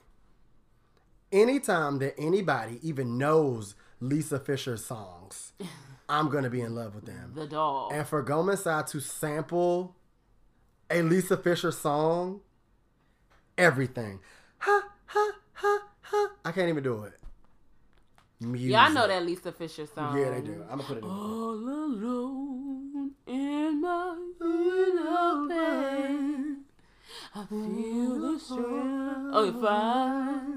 [1.34, 5.52] Anytime that anybody even knows Lisa Fischer's songs,
[6.10, 7.34] I'm gonna be in love with them.
[7.36, 7.90] The doll.
[7.92, 8.24] And for
[8.56, 9.98] Sachs to sample
[10.90, 12.40] a Lisa Fisher song,
[13.58, 14.22] everything.
[14.60, 16.32] Ha, ha, ha, ha.
[16.46, 17.14] I can't even do it.
[18.42, 18.72] Music.
[18.72, 20.18] Y'all know that Lisa Fischer song.
[20.18, 20.64] Yeah, they do.
[20.70, 21.10] I'm gonna put it in.
[21.10, 26.58] All alone in my little bed.
[27.34, 29.32] I feel the strength.
[29.34, 30.56] Oh, if I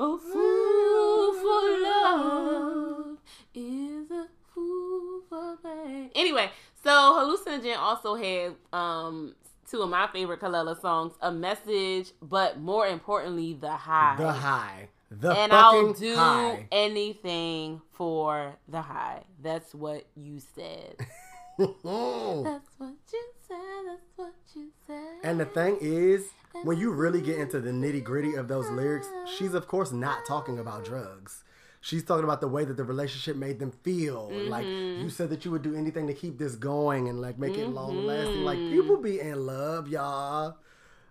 [0.00, 3.18] a fool for love
[3.54, 6.10] is a fool for pain.
[6.14, 6.50] Anyway,
[6.82, 9.34] so hallucinogen also had um
[9.70, 14.16] two of my favorite Kelela songs, a message, but more importantly, the high.
[14.16, 14.88] The high.
[15.10, 16.68] The high and I'll do high.
[16.70, 19.24] anything for the high.
[19.42, 20.96] That's what you said.
[21.58, 23.56] That's what you said.
[23.86, 25.18] That's what you said.
[25.24, 26.28] And the thing is,
[26.62, 30.24] when you really get into the nitty gritty of those lyrics, she's of course not
[30.26, 31.42] talking about drugs.
[31.88, 34.28] She's talking about the way that the relationship made them feel.
[34.28, 35.00] And, Like Mm-hmm.
[35.04, 37.66] you said that you would do anything to keep this going and like make it
[37.66, 38.44] long lasting.
[38.44, 38.70] Like Mm-hmm.
[38.70, 40.58] people be in love, y'all.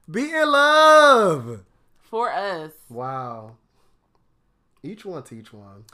[0.09, 1.61] Be in love.
[1.99, 2.73] for us.
[2.89, 3.55] Wow.
[4.84, 5.86] Each one teach one.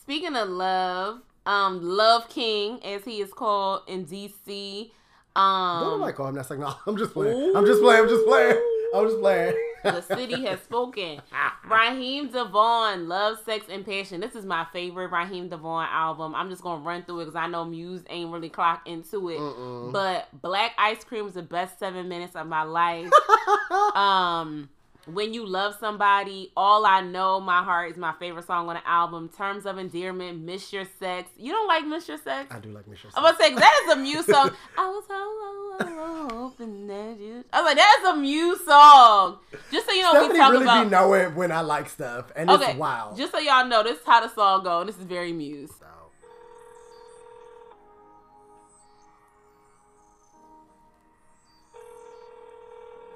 [0.00, 4.90] Speaking of love, um, Love King, as he is called in DC,
[5.36, 6.78] Don't Um, nobody call him that second album.
[6.86, 7.52] I'm just playing.
[7.54, 8.02] I'm just playing.
[8.04, 8.58] I'm just playing.
[8.94, 9.54] I'm just playing.
[9.82, 11.20] The city has spoken.
[11.68, 14.20] Raheem DeVaughn, Love, Sex, and Passion.
[14.20, 16.34] This is my favorite Raheem DeVaughn album.
[16.34, 19.38] I'm just gonna run through it because I know Muse ain't really clocked into it.
[19.38, 19.92] Mm-mm.
[19.92, 23.10] But Black Ice Cream was the best seven minutes of my life.
[23.94, 24.68] um,
[25.14, 28.88] when you love somebody, all I know, my heart is my favorite song on the
[28.88, 29.28] album.
[29.28, 31.30] Terms of endearment, miss your sex.
[31.36, 32.52] You don't like miss your sex?
[32.54, 33.10] I do like Michelle.
[33.14, 34.50] I'm gonna say that is a Muse song.
[34.78, 37.44] I was ho- ho- ho- hoping that you.
[37.52, 39.38] I was like, that's a Muse song.
[39.72, 40.84] Just so you know, Stephanie we talk really about.
[40.84, 43.16] be knowing when I like stuff, and okay, it's wild.
[43.16, 44.80] just so y'all know, this is how the song go.
[44.80, 45.70] And this is very Muse.
[45.78, 45.86] So.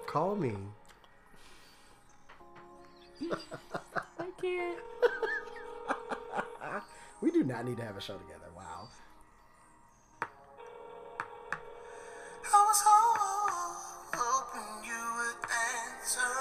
[0.07, 0.55] Call me.
[3.33, 4.79] I can't.
[7.21, 8.51] We do not need to have a show together.
[8.55, 8.89] Wow.
[12.53, 16.35] I was ho- hoping you would answer.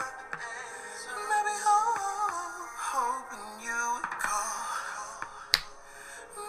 [1.08, 5.24] Maybe ho- hoping you would call.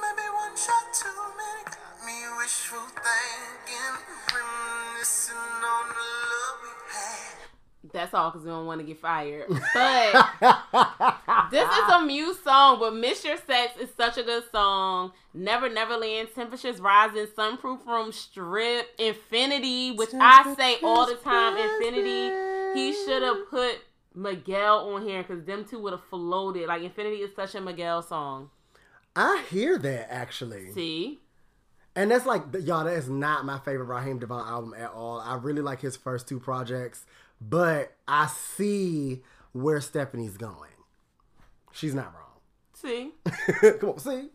[0.03, 3.95] Maybe one shot too many got me wishful thinking,
[4.35, 7.44] reminiscing on the love we had.
[7.95, 9.47] That's all because we don't want to get fired.
[9.75, 15.13] But this is a Muse song, but Miss Your Sex is such a good song.
[15.33, 22.35] Never Neverland, Temperatures Rising, Sunproof Room, Strip, Infinity, which I say all the time, Infinity.
[22.79, 23.79] He should have put
[24.15, 26.67] Miguel on here because them two would have floated.
[26.67, 28.51] Like Infinity is such a Miguel song.
[29.15, 30.73] I hear that actually.
[30.73, 31.21] See?
[31.97, 35.21] And that's like, y'all, that is not my favorite Raheem DeVaughn album at all.
[35.21, 37.07] I really like his first two projects,
[37.41, 39.23] but I see
[39.53, 40.71] where Stephanie's going.
[41.73, 42.25] She's not wrong.
[42.75, 43.13] See?
[43.81, 44.29] Come on, see?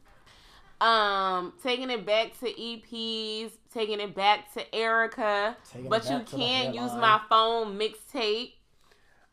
[0.81, 6.25] Um, taking it back to EPs, taking it back to Erykah, Taking but you back
[6.27, 8.53] to the can't use my phone mixtape.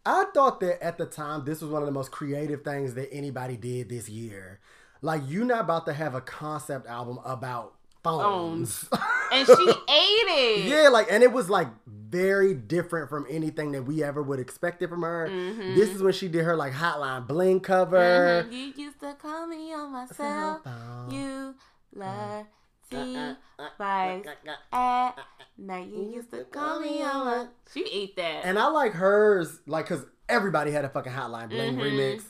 [0.05, 3.13] I thought that at the time, this was one of the most creative things that
[3.13, 4.61] anybody did this year.
[5.03, 7.76] Like, you're not about to have a concept album about
[8.07, 8.89] phones.
[9.33, 10.65] and she ate it.
[10.67, 14.81] yeah, like, and it was like very different from anything that we ever would expect
[14.83, 15.29] it from her.
[15.29, 15.75] Mm-hmm.
[15.75, 18.47] This is when she did her like Hotline Bling cover.
[18.49, 18.53] Mhm.
[18.53, 20.63] You used to call me on my cell.
[21.11, 21.55] You
[21.95, 22.47] love
[22.91, 23.17] T
[23.79, 24.23] by
[24.73, 25.19] at
[25.59, 27.47] now you used to call me on my.
[27.73, 28.45] She ate that.
[28.45, 31.83] And I like hers, like, cause everybody had a fucking Hotline Bling Mhm.
[31.83, 32.23] remix,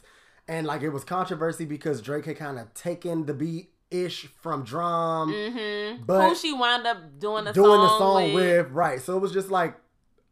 [0.49, 4.65] and like it was controversy because Drake had kind of taken the beat ish from
[4.65, 6.05] D.R.A.M., mm-hmm.
[6.05, 8.67] but Who she wound up doing the doing song the song with.
[8.67, 8.71] with.
[8.73, 9.01] right.
[9.01, 9.75] So it was just like,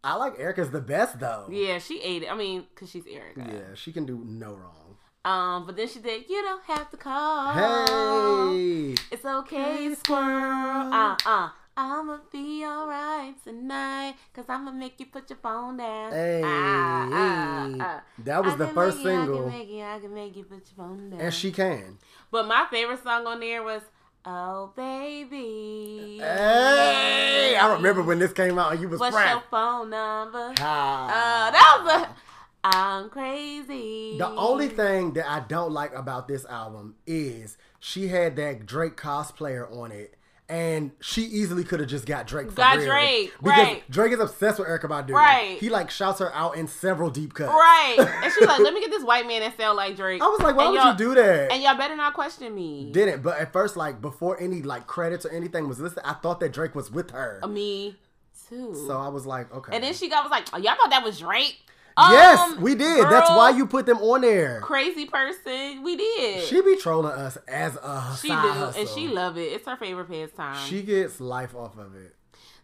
[0.02, 1.46] I like Erykah's the best though.
[1.50, 2.30] Yeah, she ate it.
[2.30, 3.46] I mean, cause she's Erica.
[3.50, 4.96] yeah, she can do no wrong.
[5.24, 6.28] Um, but then she did.
[6.28, 7.54] You don't have to call.
[7.54, 10.92] Hey, It's okay, squirrel.
[10.92, 11.48] Uh uh.
[11.76, 16.12] I'ma be alright tonight, cause I'ma make you put your phone down.
[16.12, 17.78] hey, Ah, ah, hey.
[17.80, 18.02] ah.
[18.18, 20.62] that was I the first you, I can make you, I can make you put
[20.68, 21.20] your phone down.
[21.20, 21.98] and she can.
[22.34, 23.80] But my favorite song on there was
[24.26, 29.30] "Oh Baby." Hey, I remember when this came out and you was What's cracked.
[29.30, 30.48] your phone number?
[30.48, 31.50] Uh, Ah.
[31.52, 32.76] that was a.
[32.76, 34.16] I'm crazy.
[34.18, 38.96] The only thing that I don't like about this album is she had that Drake
[38.96, 40.16] cosplayer on it.
[40.46, 42.86] And she easily could have just got Drake for Got real.
[42.86, 43.90] Drake, because right.
[43.90, 45.12] Drake is obsessed with Erykah Badu.
[45.12, 45.56] Right.
[45.58, 47.48] He like shouts her out in several deep cuts.
[47.50, 47.96] Right.
[47.98, 50.20] And she's like, let me get this white man that sound like Drake.
[50.20, 51.50] I was like, why And would y'all- do that?
[51.50, 52.90] And y'all better not question me.
[52.92, 56.40] Didn't, but at first, like before any like credits or anything was listed, I thought
[56.40, 57.40] that Drake was with her.
[57.48, 57.96] Me
[58.48, 58.74] too.
[58.86, 59.74] so I was like, okay.
[59.74, 61.56] and then she got was like, oh, y'all thought that was Drake?
[61.96, 63.04] Yes, Um, we did.
[63.08, 64.60] That's why you put them on there.
[64.62, 65.82] crazy person.
[65.82, 66.42] We did.
[66.44, 68.80] She be trolling us as a She side do, hustle.
[68.80, 69.52] and she love it.
[69.52, 70.66] It's her favorite pastime.
[70.66, 72.14] She gets life off of it.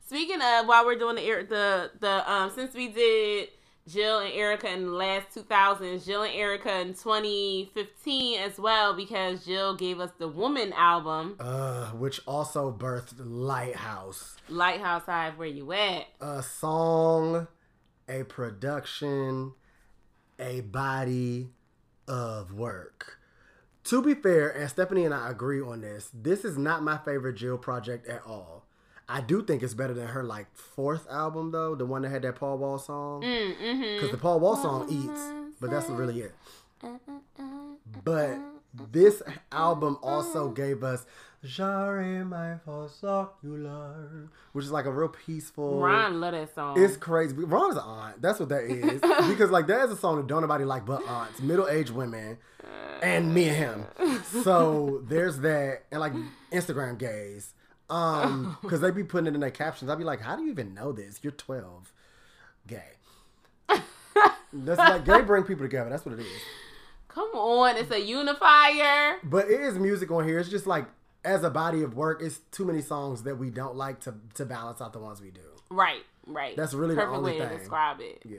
[0.06, 3.48] Speaking of, while we're doing the the the um, since we did
[3.86, 9.44] Jill and Erykah in the last 2000s, Jill and Erykah in 2015 as well, because
[9.44, 14.36] Jill gave us the Woman album, Uh, which also birthed Lighthouse.
[14.48, 16.06] Lighthouse High, where you at?
[16.20, 17.46] A song,
[18.10, 19.52] a production,
[20.38, 21.50] a body
[22.08, 23.18] of work.
[23.84, 27.34] To be fair, and Stephanie and I agree on this, this is not my favorite
[27.34, 28.66] Jill project at all.
[29.08, 32.22] I do think it's better than her like fourth album though, the one that had
[32.22, 33.22] that Paul Wall song.
[33.22, 33.96] Mm, mm-hmm.
[33.96, 35.20] Because the Paul Wall song eats,
[35.60, 36.32] but that's really it.
[38.04, 38.38] But
[38.74, 41.06] this album also gave us
[41.42, 45.80] Jare my Fosocular, which is like a real peaceful.
[45.80, 46.82] Ron love that song.
[46.82, 47.34] It's crazy.
[47.34, 48.22] Ron's an aunt.
[48.22, 49.00] That's what that is.
[49.28, 52.38] because like that is a song that don't nobody like but aunts, middle aged women,
[53.02, 53.86] and me and him.
[54.42, 56.12] So there's that, and like
[56.52, 57.54] Instagram gays.
[57.88, 59.90] Um, because they be putting it in their captions.
[59.90, 61.18] I'd be like, how do you even know this?
[61.22, 61.92] You're 12.
[62.68, 62.82] Gay.
[64.52, 65.90] That's like gay bring people together.
[65.90, 66.26] That's what it is.
[67.14, 69.18] Come on, it's a unifier.
[69.24, 70.38] But it is music on here.
[70.38, 70.86] It's just like
[71.24, 74.44] as a body of work, it's too many songs that we don't like to to
[74.44, 75.40] balance out the ones we do.
[75.70, 76.56] Right, right.
[76.56, 78.22] That's really the perfect only way to describe it.
[78.24, 78.38] Yeah.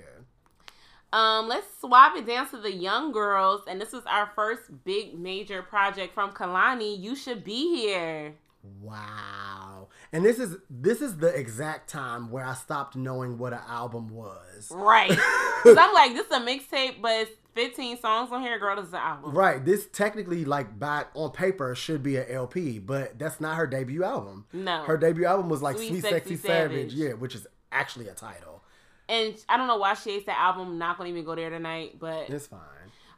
[1.14, 5.20] Um, let's swap it down to the young girls, and this was our first big
[5.20, 6.98] major project from Kehlani.
[6.98, 8.36] You should be here.
[8.80, 9.90] Wow.
[10.14, 14.08] And this is this is the exact time where I stopped knowing what an album
[14.10, 14.72] was.
[14.72, 15.18] Right.
[15.62, 18.58] Because I'm like, this is a mixtape, but it's 15 songs on here.
[18.60, 19.32] Girl, this is an album.
[19.34, 19.64] Right.
[19.64, 24.04] This technically like by on paper should be an LP, but that's not her debut
[24.04, 24.46] album.
[24.54, 24.84] No.
[24.84, 26.78] Her debut album was like Sweet, Sweet, Sexy Sexy, Savage.
[26.92, 26.94] Savage.
[26.94, 28.64] Yeah, which is actually a title.
[29.10, 30.78] And I don't know why she hates that album.
[30.78, 32.60] Not gonna even go there tonight, but It's fine.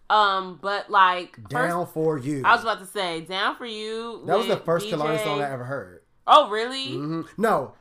[0.09, 2.41] um, but like first- Down for you.
[2.45, 4.93] I was about to say, "Down for You." that was the first DJ.
[4.97, 6.01] Kehlani song I ever heard.
[6.25, 6.93] Oh, really?
[6.93, 7.73] hmm No,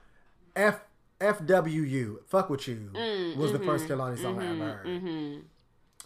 [0.54, 0.80] F
[1.20, 5.44] FWU, fuck with you, Mm, was the mhm, first Kehlani song I ever heard.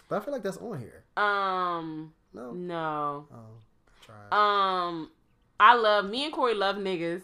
[0.07, 1.03] But I feel like that's on here.
[1.17, 3.27] Um, No, no.
[3.33, 3.37] oh,
[4.05, 4.15] try.
[4.31, 5.11] Um,
[5.59, 7.21] I love me and Corey love niggas.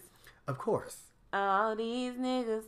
[0.47, 0.97] of course.
[1.31, 2.63] All these niggas.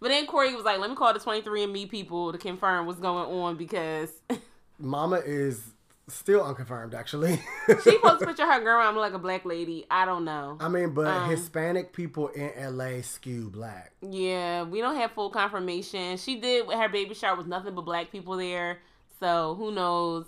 [0.00, 3.26] But then Corey was like, "Let me call the 23andMe people to confirm what's going
[3.40, 4.10] on because
[4.78, 5.62] Mama is
[6.08, 7.40] still unconfirmed, actually.
[7.66, 9.84] she supposed to picture her grandma like a black lady.
[9.90, 10.56] I don't know.
[10.60, 13.92] I mean, but Um, Hispanic people in LA skew black.
[14.02, 16.16] Yeah, we don't have full confirmation.
[16.18, 18.78] She did her baby shower with nothing but black people there.
[19.20, 20.26] So who knows?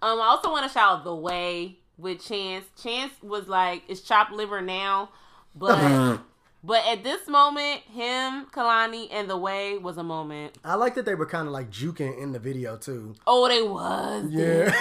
[0.00, 2.66] Um, I also want to shout out the way with Chance.
[2.80, 5.10] Chance was like, "It's chopped liver now,"
[5.54, 6.20] but
[6.62, 10.58] but at this moment, him, Kehlani, and the way was a moment.
[10.64, 13.14] I like that they were kind of like juking in the video too.
[13.26, 14.72] Oh, they was Yeah.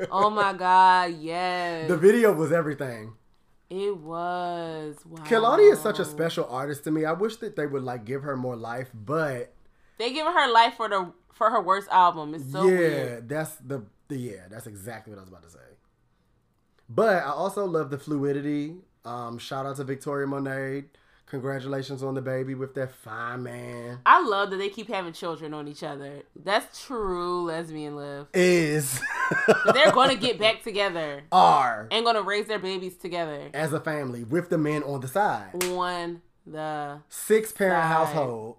[0.10, 3.14] oh my god, yes, The video was everything.
[3.68, 4.96] it was.
[5.04, 5.24] Wow.
[5.24, 7.04] Kehlani is such a special artist to me.
[7.04, 9.52] I wish that they would like give her more life, but
[9.98, 12.34] They giving her life for the for her worst album.
[12.34, 13.28] It's so yeah, weird.
[13.28, 15.58] that's the, the yeah, that's exactly what I was about to say.
[16.88, 18.76] But I also love the fluidity.
[19.04, 20.84] Um, shout out to Victoria Monet.
[21.26, 23.98] Congratulations on the baby with that fine man.
[24.06, 26.22] I love that they keep having children on each other.
[26.36, 28.28] That's true lesbian love.
[28.32, 29.00] Is
[29.74, 33.72] They're going to get back together are and going to raise their babies together as
[33.72, 35.64] a family with the men on the side.
[35.64, 37.00] on the.
[37.08, 38.58] Six parent household.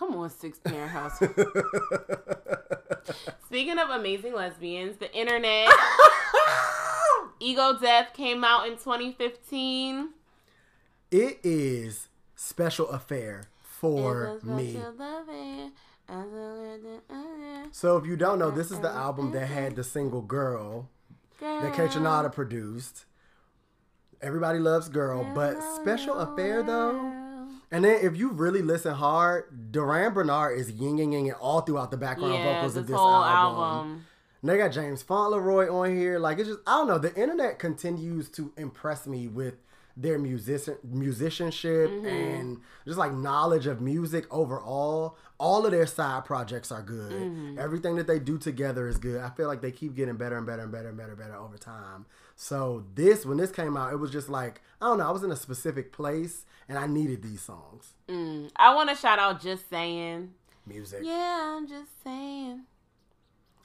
[0.00, 1.34] Come on, six parent household.
[3.44, 5.68] Speaking of amazing lesbians, the internet.
[7.40, 10.08] Ego Death came out in 2015.
[11.10, 14.74] It is special affair for me.
[14.74, 15.72] what you loving.
[16.08, 17.02] I love it,
[17.72, 20.88] So if you don't know, this is the album that had the single "Girl"
[21.40, 22.28] that K girl.
[22.30, 23.04] Produced.
[24.22, 27.19] Everybody loves "Girl," but "Special Affair" though.
[27.72, 31.90] And then if you really listen hard, Durand Bernarr is yin yang yang all throughout
[31.90, 33.62] the background Yeah, vocals this of this whole album.
[33.62, 34.06] album.
[34.42, 36.18] And they got James Fauntleroy on here.
[36.18, 36.98] Like it's just I don't know.
[36.98, 39.54] The internet continues to impress me with
[39.96, 42.06] their musician musicianship Mm-hmm.
[42.06, 45.16] and just like knowledge of music overall.
[45.38, 47.12] All of their side projects are good.
[47.12, 47.58] Mm-hmm.
[47.58, 49.20] Everything that they do together is good.
[49.20, 51.36] I feel like they keep getting better and better and better and better and better
[51.36, 52.06] over time.
[52.36, 55.06] So this when this came out, it was just like I don't know.
[55.08, 57.94] I was in a specific place and I needed these songs.
[58.08, 58.48] Mm.
[58.54, 60.32] I want to shout out Just Saying.
[60.66, 62.62] Music Yeah, I'm just saying.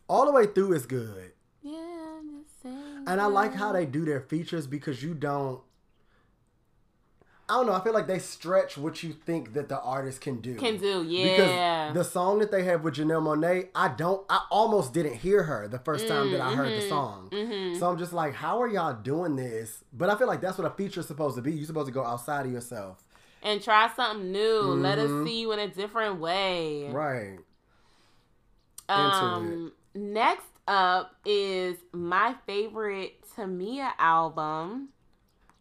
[0.09, 1.33] all the way through is good.
[1.61, 3.03] Yeah, I'm just saying.
[3.05, 5.61] And I like how they do their features because you don't.
[7.47, 7.73] I don't know.
[7.73, 10.55] I feel like they stretch what you think that the artist can do.
[10.55, 11.89] Can do, yeah.
[11.91, 14.25] Because the song that they have with Janelle Monáe, I don't.
[14.29, 16.81] I almost didn't hear her the first time that I heard Mm-hmm.
[16.81, 17.75] the song.
[17.79, 19.83] So I'm just like, how are y'all doing this?
[19.93, 21.51] But I feel like that's what a feature is supposed to be.
[21.51, 23.03] You're supposed to go outside of yourself,
[23.43, 24.61] and try something new.
[24.61, 26.85] Let us see you in a different way.
[26.87, 26.95] Mm-hmm.
[26.95, 27.37] right?
[28.89, 34.89] Um, next up is my favorite Tamia album,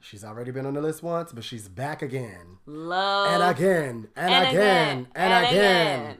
[0.04, 4.48] She's already been on the list once, but she's back again Love and again and,
[4.48, 6.18] again, and, again.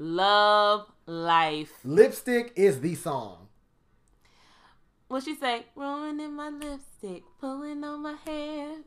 [0.00, 1.70] Love Life.
[1.84, 3.46] Lipstick is the song.
[5.06, 5.66] What she say?
[5.76, 8.78] Ruining my lipstick, pulling on my hair.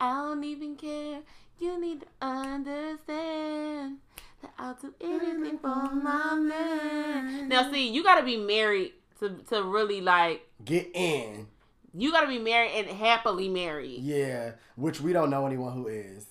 [0.00, 1.20] I don't even care.
[1.60, 3.98] You need to understand
[4.42, 7.48] that I'll do anything for my man.
[7.48, 10.44] Now, see, you gotta be married to to really like.
[10.64, 11.46] Get in.
[11.92, 14.00] You gotta be married and happily married.
[14.00, 16.26] Yeah, which we don't know anyone who is.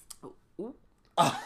[1.21, 1.41] Ah.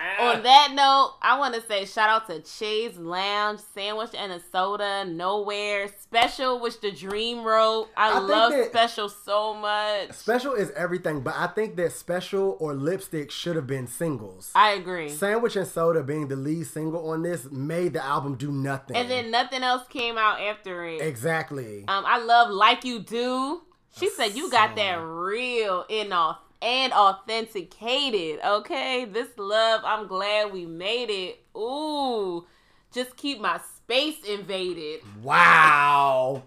[0.20, 4.40] On that note, I want to say shout out to Chaise Lounge, Sandwich and a
[4.52, 7.88] Soda, Nowhere, Special, which the Dream wrote.
[7.96, 10.12] I, I love that- Special so much.
[10.12, 14.50] Special is everything, but I think that Special or Lipstick should have been singles.
[14.54, 15.08] I agree.
[15.08, 18.96] Sandwich and Soda being the lead single on this made the album do nothing.
[18.96, 21.00] And then nothing else came out after it.
[21.00, 21.84] exactly.
[21.88, 23.62] Um, I love Like You Do.
[23.96, 28.40] She said you got that real au- and authenticated.
[28.44, 29.82] Okay, this love.
[29.84, 31.40] I'm glad we made it.
[31.56, 32.46] Ooh,
[32.92, 35.00] just keep my space invaded.
[35.22, 36.42] wow.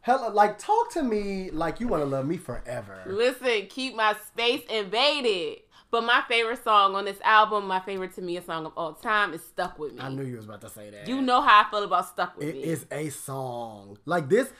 [0.00, 3.02] Hella, like talk to me like you want to love me forever.
[3.06, 5.58] Listen, keep my space invaded.
[5.90, 8.92] But my favorite song on this album, my favorite to me, a song of all
[8.94, 11.08] time, is "Stuck with Me." I knew you was about to say that.
[11.08, 13.98] You know how I feel about "Stuck with It Me." It is a song.
[14.06, 14.50] Like this,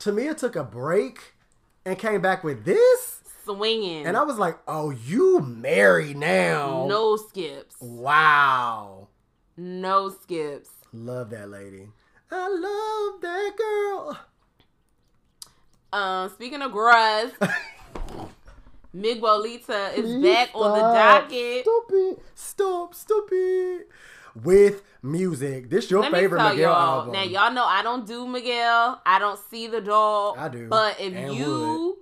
[0.00, 1.34] to me, it took a break
[1.84, 3.21] and came back with this.
[3.44, 6.86] Swinging, And I was like, oh, you married now.
[6.88, 9.08] no skips, Wow.
[9.56, 10.70] no skips.
[10.92, 11.88] Love that lady.
[12.30, 14.18] I love that girl.
[15.92, 17.32] Um, speaking of gruz,
[18.94, 21.22] Miguelita is Please back on the stop.
[21.28, 21.62] docket.
[21.64, 22.16] Stupid.
[22.34, 22.94] Stop.
[22.94, 23.84] Stupid.
[24.42, 25.68] With music.
[25.70, 27.00] This your Let favorite Miguel y'all.
[27.00, 27.12] album.
[27.12, 29.00] Now y'all know I don't do Miguel.
[29.04, 30.36] I don't see the dog.
[30.38, 31.98] I do, But if and you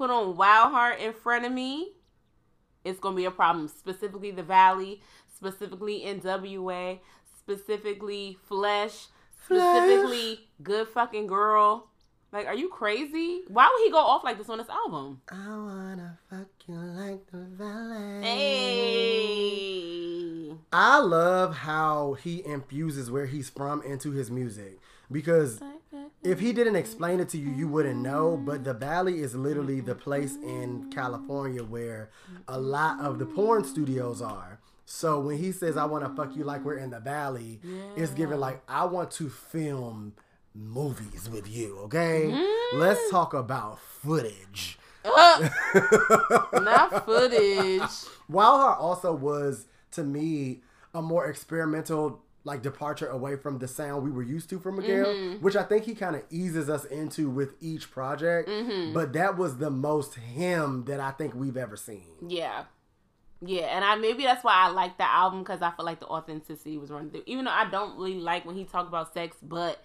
[0.00, 1.92] put on Wild Heart in front of me,
[2.86, 3.68] it's gonna be a problem.
[3.68, 7.00] Specifically the Valley, specifically NWA,
[7.38, 9.08] specifically Flesh,
[9.44, 11.90] specifically Good Fucking Girl.
[12.32, 13.42] Like, are you crazy?
[13.48, 15.20] Why would he go off like this on this album?
[15.30, 18.22] I wanna fuck you like the valley.
[18.22, 19.50] Hey.
[20.72, 24.78] I love how he infuses where he's from into his music
[25.12, 25.60] because
[26.22, 28.36] if he didn't explain it to you, you wouldn't know.
[28.36, 32.10] But the Valley is literally the place in California where
[32.48, 34.60] a lot of the porn studios are.
[34.84, 37.60] So when he says, I want to fuck you like we're in the Valley,
[37.96, 40.14] it's given like, I want to film
[40.54, 42.26] movies with you, okay?
[42.74, 43.10] Let's mm.
[43.10, 44.78] talk about footage.
[45.04, 45.48] Uh,
[46.54, 47.88] not footage.
[48.28, 50.60] Wild Heart also was to me
[50.92, 55.06] a more experimental like departure away from the sound we were used to from Miguel,
[55.06, 55.44] Mm-hmm.
[55.44, 58.48] which I think he kind of eases us into with each project.
[58.48, 58.94] Mm-hmm.
[58.94, 62.06] But that was the most him that I think we've ever seen.
[62.26, 62.64] Yeah.
[63.42, 66.06] Yeah, and I maybe that's why I like the album because I feel like the
[66.06, 67.22] authenticity was running through.
[67.26, 69.82] Even though I don't really like when he talked about sex, but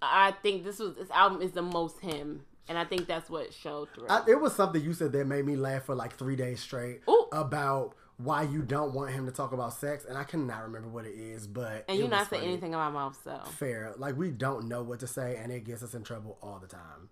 [0.00, 3.52] I think this was this album is the most him, and I think that's what
[3.52, 4.06] showed through.
[4.08, 7.02] I, it was something you said that made me laugh for like three days straight
[7.08, 7.26] Ooh.
[7.30, 11.04] about why you don't want him to talk about sex, and I cannot remember what
[11.06, 12.48] it is, but and you not say funny.
[12.48, 13.94] anything in my mouth, so fair.
[13.96, 16.68] Like we don't know what to say, and it gets us in trouble all the
[16.68, 17.08] time.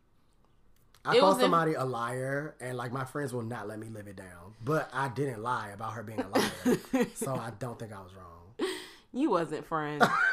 [1.04, 3.78] I It call was in- somebody a liar, and like my friends will not let
[3.78, 4.54] me live it down.
[4.64, 8.12] But I didn't lie about her being a liar, so I don't think I was
[8.14, 8.68] wrong.
[9.12, 10.04] you wasn't friends.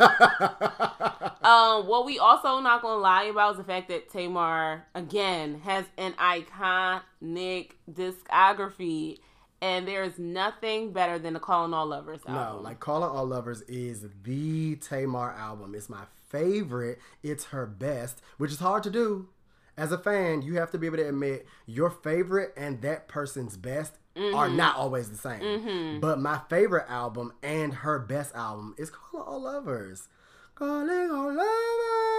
[1.41, 5.85] um, what we also not gonna lie about is the fact that Tamar again has
[5.97, 9.19] an iconic discography,
[9.61, 12.57] and there is nothing better than the Calling All Lovers album.
[12.57, 15.73] No, like Calling All Lovers is the Tamar album.
[15.75, 16.99] It's my favorite.
[17.23, 19.29] It's her best, which is hard to do.
[19.75, 23.57] As a fan, you have to be able to admit your favorite and that person's
[23.57, 24.55] best are mm-hmm.
[24.55, 25.41] not always the same.
[25.41, 25.99] Mm-hmm.
[25.99, 30.07] But my favorite album and her best album is Calling All Lovers.
[30.55, 31.45] Calling All Lovers.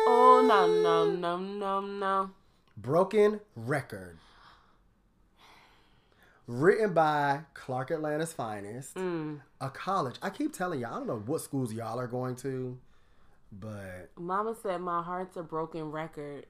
[0.06, 2.30] Oh no no no no no.
[2.76, 4.18] Broken Record.
[6.48, 8.94] Written by Clark Atlanta's finest.
[8.94, 9.40] Mm.
[9.60, 10.16] A college.
[10.22, 12.78] I keep telling y'all, I don't know what schools y'all are going to,
[13.52, 16.46] but Mama said my heart's a broken record.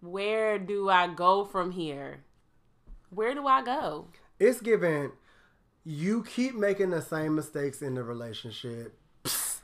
[0.00, 2.24] Where do I go from here?
[3.10, 4.08] Where do I go?
[4.38, 5.12] it's given
[5.84, 8.98] you keep making the same mistakes in the relationship.
[9.24, 9.60] Psst.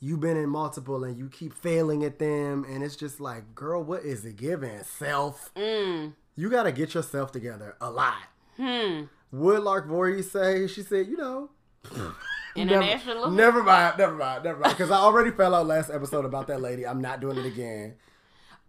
[0.00, 3.82] You've been in multiple and you keep failing at them, and it's just like, girl,
[3.82, 4.82] what is it giving?
[4.82, 5.52] Self.
[5.54, 6.12] Mm.
[6.38, 8.22] You got to get yourself together a lot.
[8.56, 9.06] Hmm.
[9.30, 10.68] What Lark Voorhees say?
[10.68, 11.50] She said, you know,
[12.54, 13.28] International.
[13.28, 14.72] Never mind, never mind, never mind.
[14.76, 16.86] Because I already fell out last episode about that lady.
[16.86, 17.96] I'm not doing it again.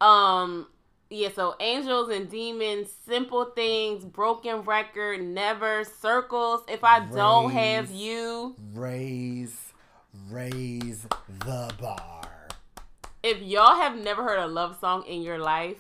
[0.02, 0.66] Um.
[1.12, 1.30] Yeah.
[1.36, 6.62] So angels and demons, simple things, broken record, never circles.
[6.68, 9.56] If I don't have you, Raise,
[10.32, 11.06] raise
[11.46, 12.48] the bar.
[13.22, 15.78] if y'all have never heard a love song in your life,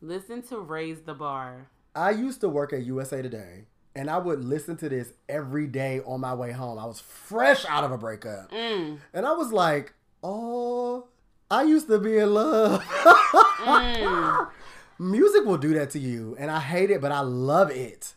[0.00, 3.64] listen to "Raise the Bar." I used to work at USA Today,
[3.94, 6.78] and I would listen to this every day on my way home.
[6.78, 8.98] I was fresh out of a breakup, Mm.
[9.12, 11.06] and I was like, "Oh,
[11.50, 14.48] I used to be in love." Mm.
[14.98, 18.14] Music will do that to you, and I hate it, but I love it.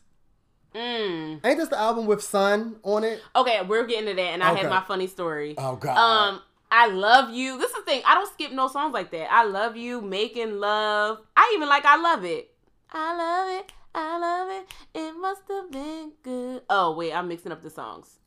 [0.76, 1.40] Mm.
[1.46, 3.22] Ain't this the album with Sun on it?
[3.36, 4.62] Okay, we're getting to that, and I Okay.
[4.62, 5.56] have my funny story.
[5.58, 5.98] Oh God.
[5.98, 6.42] Um,
[6.72, 7.58] I love you.
[7.60, 8.02] This is the thing.
[8.06, 9.32] I don't skip no songs like that.
[9.32, 11.20] I love you, making love.
[11.44, 12.52] I even like I love it.
[12.92, 13.72] I love it.
[13.94, 14.66] I love it.
[14.96, 16.62] It must have been good.
[16.70, 18.20] Oh wait, I'm mixing up the songs.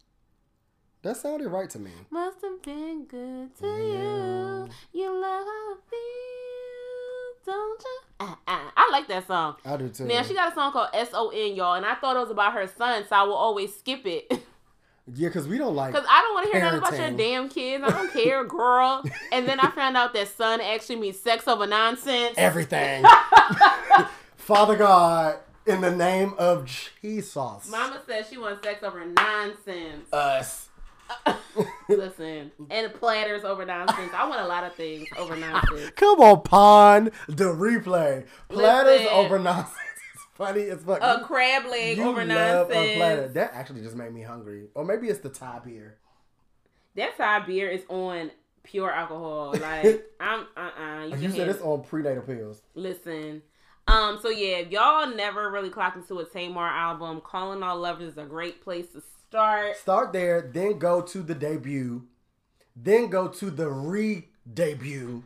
[1.02, 1.92] that sounded right to me.
[2.10, 4.68] Must have been good to you.
[4.92, 7.98] You love how it feels, don't you?
[8.20, 8.72] Ah, ah.
[8.76, 9.56] I like that song.
[9.64, 10.04] I do too.
[10.04, 12.30] Now she got a song called S O N, y'all, and I thought it was
[12.30, 14.30] about her son, so I will always skip it.
[15.14, 15.94] yeah, because we don't like.
[15.94, 17.84] Cause I don't want to hear nothing about your damn kids.
[17.84, 19.04] I don't care, girl.
[19.32, 22.34] And then I found out that son actually means sex over nonsense.
[22.36, 23.04] everything.
[24.36, 26.64] Father God, in the name of
[27.02, 27.68] Jesus.
[27.70, 30.12] Mama says she wants sex over nonsense.
[30.12, 30.68] Us.
[31.88, 34.10] Listen, and platters over nonsense.
[34.14, 35.90] I want a lot of things over nonsense.
[35.96, 37.10] Come on, Pond.
[37.28, 38.26] The replay.
[38.48, 39.12] Platters Listen.
[39.12, 39.76] over nonsense.
[40.36, 41.00] Funny as fuck.
[41.00, 42.98] A crab leg you over love a platter.
[42.98, 43.34] nonsense.
[43.34, 44.66] That actually just made me hungry.
[44.74, 45.96] Or maybe it's the Thai beer.
[46.94, 48.30] That side beer is on
[48.62, 49.54] pure alcohol.
[49.60, 52.60] Like I'm uh uh You, You said it's on prenatal pills.
[52.74, 53.42] Listen.
[53.88, 58.12] Um, so yeah, if y'all never really clocked into a Tamar album, Calling All Lovers
[58.12, 59.76] is a great place to start.
[59.76, 62.04] Start there, then go to the debut,
[62.74, 65.22] then go to the re-debut,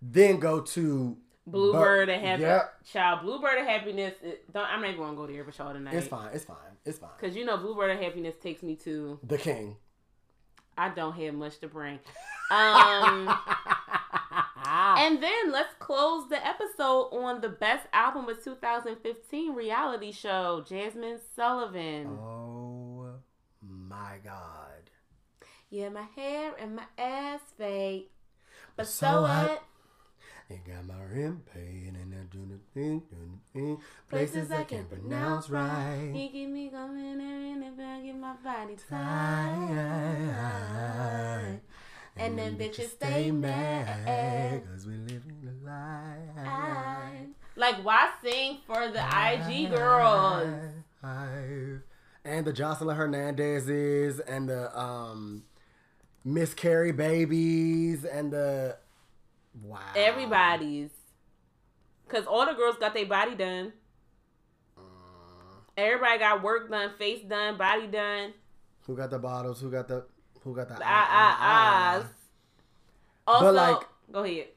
[0.00, 1.16] then go to
[1.46, 2.84] Bluebird and Happy Yep.
[2.84, 3.20] Child.
[3.22, 4.14] Bluebird and Happiness.
[4.22, 5.94] It, don't, I'm not even gonna go there with y'all tonight.
[5.94, 6.30] It's fine.
[6.32, 6.56] It's fine.
[6.84, 7.10] It's fine.
[7.20, 9.76] Cause you know Bluebird of Happiness takes me to The king.
[10.76, 11.98] I don't have much to bring.
[12.50, 13.28] Um
[14.66, 21.18] and then let's close the episode on the best album of 2015 reality show, Jazmine
[21.36, 22.06] Sullivan.
[22.20, 23.06] Oh
[23.62, 24.90] my God.
[25.70, 28.10] Yeah, my hair and my ass fake.
[28.76, 29.62] But So so what?
[30.54, 30.66] What?
[30.66, 33.16] You got my rent paid and I do the thing, do
[33.52, 33.78] the thing.
[34.08, 36.12] Places I can't pronounce right.
[36.14, 40.00] You keep me coming and if I get my body Tired.
[42.16, 44.62] And then bitches stay mad.
[44.70, 47.26] Cause we live in a lie.
[47.56, 50.72] Like, why sing for the IG girls?
[52.24, 55.42] And the Joseline Hernandezes and the um
[56.24, 58.78] Miss Carrie babies and the
[59.62, 60.90] wow Everybody's.
[62.06, 63.72] Because all the girls got their body done.
[65.76, 68.32] Everybody got work done, face done, body done.
[68.86, 69.60] Who got the bottles?
[69.60, 70.04] Who got the
[70.42, 72.04] who got the The ah, ah, ahs.
[73.26, 74.48] Also, But, like- go ahead.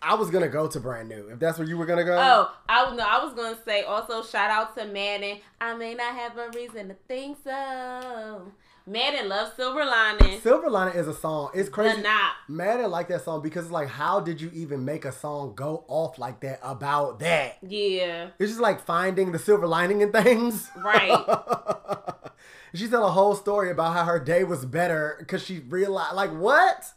[0.00, 1.28] I was gonna go to brand new.
[1.28, 2.16] If that's where you were gonna go.
[2.18, 5.38] Oh, I was no, I was gonna say also shout out to Madden.
[5.60, 8.52] I may not have a reason to think so.
[8.88, 10.38] Madden loves Silver Lining.
[10.40, 11.50] Silver Lining is a song.
[11.54, 11.96] It's crazy.
[11.96, 12.32] The knot.
[12.48, 15.84] Madden like that song because it's like, how did you even make a song go
[15.88, 17.58] off like that about that?
[17.62, 20.70] Yeah, It's just like finding the silver lining in things.
[20.76, 21.10] right.
[22.74, 26.30] she told a whole story about how her day was better because she realized, like,
[26.30, 26.92] what?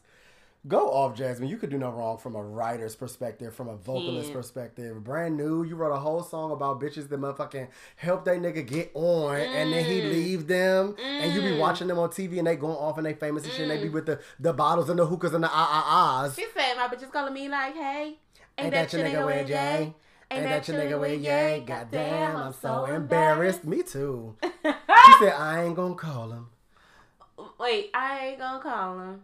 [0.67, 1.47] Go off, Jazmine.
[1.47, 4.41] You could do no wrong from a writer's perspective, from a vocalist Can't.
[4.41, 5.03] perspective.
[5.03, 5.63] Brand new.
[5.63, 9.71] You wrote a whole song about bitches that motherfucking help that nigga get on, and
[9.71, 10.09] then he Mm.
[10.09, 13.13] leave them, and you be watching them on TV, and they going off and they
[13.13, 15.49] famous and shit, and they be with the, the bottles and the hookahs and the
[15.49, 16.35] ah ah ahs.
[16.35, 18.17] She said my bitches calling me like, hey,
[18.57, 19.93] Ain't that your nigga with Jay?
[20.29, 21.63] Ain't that your nigga with Yay?
[21.65, 23.63] Goddamn, I'm so embarrassed.
[23.63, 24.35] Me too.
[25.05, 26.49] She said, I ain't gonna call him.
[27.59, 29.21] Wait, I ain't gonna call him.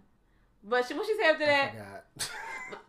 [0.67, 2.05] But she, what she said after that?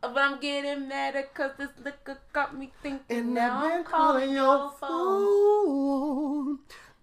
[0.01, 3.01] But I'm getting mad cause this liquor got me thinking.
[3.11, 6.59] And now I've I'm been calling your phone.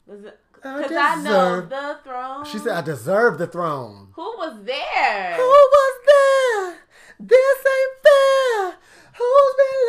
[0.07, 0.31] phone.
[0.61, 2.45] Cause I I know the throne.
[2.45, 4.07] She said, I deserve the throne.
[4.13, 5.35] Who was there?
[5.35, 6.77] Who was there?
[7.19, 8.77] This ain't fair.
[9.17, 9.79] Who's been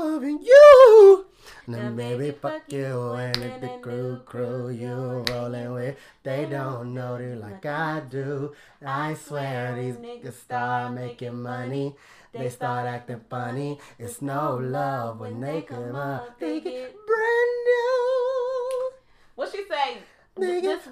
[0.00, 1.26] loving you?
[1.66, 7.18] Now, baby, fuck you and if the crew, crew you rolling with, they don't know
[7.18, 8.52] you like I do.
[8.84, 11.94] I swear these niggas start making money.
[12.32, 13.78] They start acting funny.
[13.98, 16.38] It's no love when they come up.
[16.38, 18.90] They get brand new.
[19.34, 19.98] What she say?
[20.36, 20.82] This get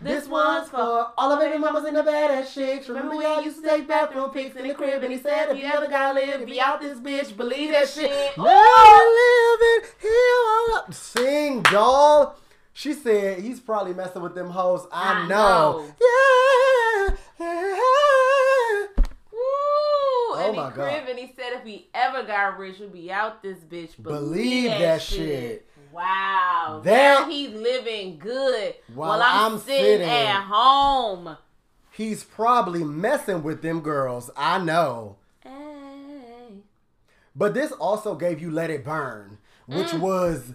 [0.00, 0.04] one's brand for.
[0.04, 0.14] new.
[0.14, 2.88] This one's for all the baby mamas and the badass chicks.
[2.88, 5.58] Remember we all used to take bathroom pics in the crib, and he said, if
[5.58, 7.36] you ever gotta live, be out this bitch.
[7.36, 8.10] Believe that shit.
[8.36, 10.92] We living here up.
[10.92, 12.36] Sing, doll.
[12.72, 14.86] She said he's probably messing with them hoes.
[14.92, 15.86] I, I know.
[16.00, 17.16] Yeah.
[17.40, 18.55] yeah.
[20.46, 21.08] Oh and my he crib God.
[21.10, 24.00] and he said if we ever got rich, we'd be out this bitch.
[24.02, 25.68] Believe that shit.
[25.92, 26.80] Wow.
[26.84, 30.08] That- now he's living good While while, I'm, I'm sitting, sitting.
[30.08, 31.36] at home.
[31.92, 34.30] He's probably messing with them girls.
[34.36, 35.16] I know.
[35.40, 35.50] Hey.
[37.34, 40.00] But this also gave you Let It Burn, which Mm.
[40.00, 40.54] was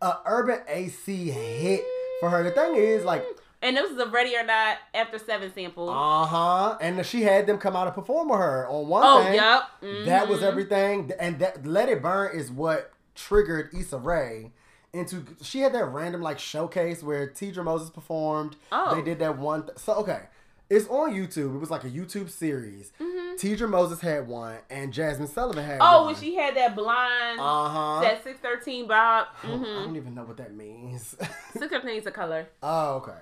[0.00, 1.84] a urban AC hit
[2.20, 2.42] for her.
[2.42, 3.24] The thing is, like,
[3.60, 5.90] And this is a Ready or Not After Seven sample.
[5.90, 9.24] uh huh, and she had them come out and perform with her on one oh,
[9.24, 9.34] thing.
[9.34, 9.70] yup.
[10.06, 10.44] That was Mhm.
[10.44, 14.52] everything, and that "Let It Burn" is what triggered Issa Rae
[14.92, 15.24] into.
[15.42, 18.54] She had that random like showcase where Tidra Moses performed.
[18.70, 18.94] Oh.
[18.94, 19.64] they did that one.
[19.66, 20.22] Th- so okay,
[20.70, 21.56] it's on YouTube.
[21.56, 22.92] It was like a YouTube series.
[23.00, 23.34] Mhm.
[23.40, 26.06] Tidra Moses had one, and Jazmine Sullivan had Oh, one.
[26.12, 28.00] when she had that blonde, Uh huh.
[28.02, 29.26] that 613 bob.
[29.42, 31.16] I hmm don't even know what that means.
[31.54, 32.46] 613 is a color.
[32.62, 33.18] oh, okay.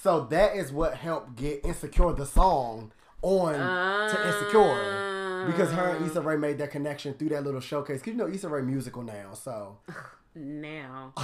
[0.00, 2.92] So that is what helped get Insecure the song
[3.22, 5.44] on to Insecure.
[5.46, 8.00] Because her and Issa Rae made that connection through that little showcase.
[8.00, 9.78] Cause you know Issa Rae musical now, so.
[10.34, 11.14] Now.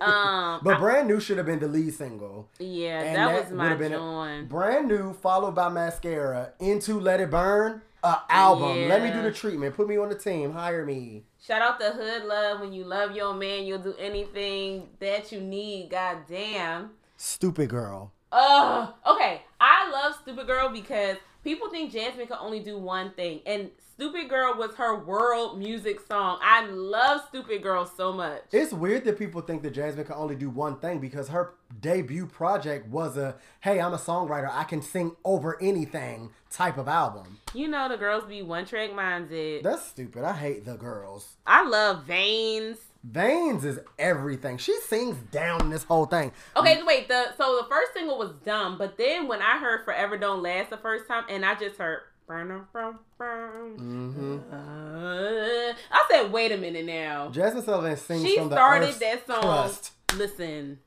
[0.00, 2.48] Um, but brand new should have been the lead single.
[2.60, 4.48] yeah, And that, was my have been a- joint.
[4.48, 8.88] brand new, followed by mascara into Let It Burn, a album.
[8.88, 9.74] Let me do the treatment.
[9.74, 10.52] Put me on the team.
[10.52, 11.24] Hire me.
[11.44, 12.60] Shout out to Hood Love.
[12.60, 15.90] When you love your man, you'll do anything that you need.
[15.90, 16.90] God damn.
[17.22, 18.14] Stupid girl.
[18.32, 18.94] Ugh.
[19.06, 23.70] Okay, I love Stupid Girl because people think Jazmine can only do one thing, and
[23.92, 26.38] Stupid Girl was her world music song.
[26.40, 28.44] I love Stupid Girl so much.
[28.52, 31.52] It's weird that people think that Jazmine can only do one thing because her
[31.82, 36.88] debut project was a hey, I'm a songwriter, I can sing over anything type of
[36.88, 37.36] album.
[37.52, 39.62] You know the girls be one track minded.
[39.62, 40.24] That's stupid.
[40.24, 41.36] I hate the girls.
[41.46, 42.78] I love Veins.
[43.02, 44.58] Veins is everything.
[44.58, 46.32] She sings down this whole thing.
[46.56, 47.08] Okay, wait.
[47.08, 50.68] The so the first single was dumb, but then when I heard "Forever Don't Last"
[50.70, 52.02] the first time, and I just heard.
[52.26, 58.36] Burn, burn, burn, hmm uh, I said, "Wait a minute now." Jazmine Sullivan sings She
[58.36, 59.40] from the started that song.
[59.40, 59.92] crust.
[60.14, 60.78] Listen,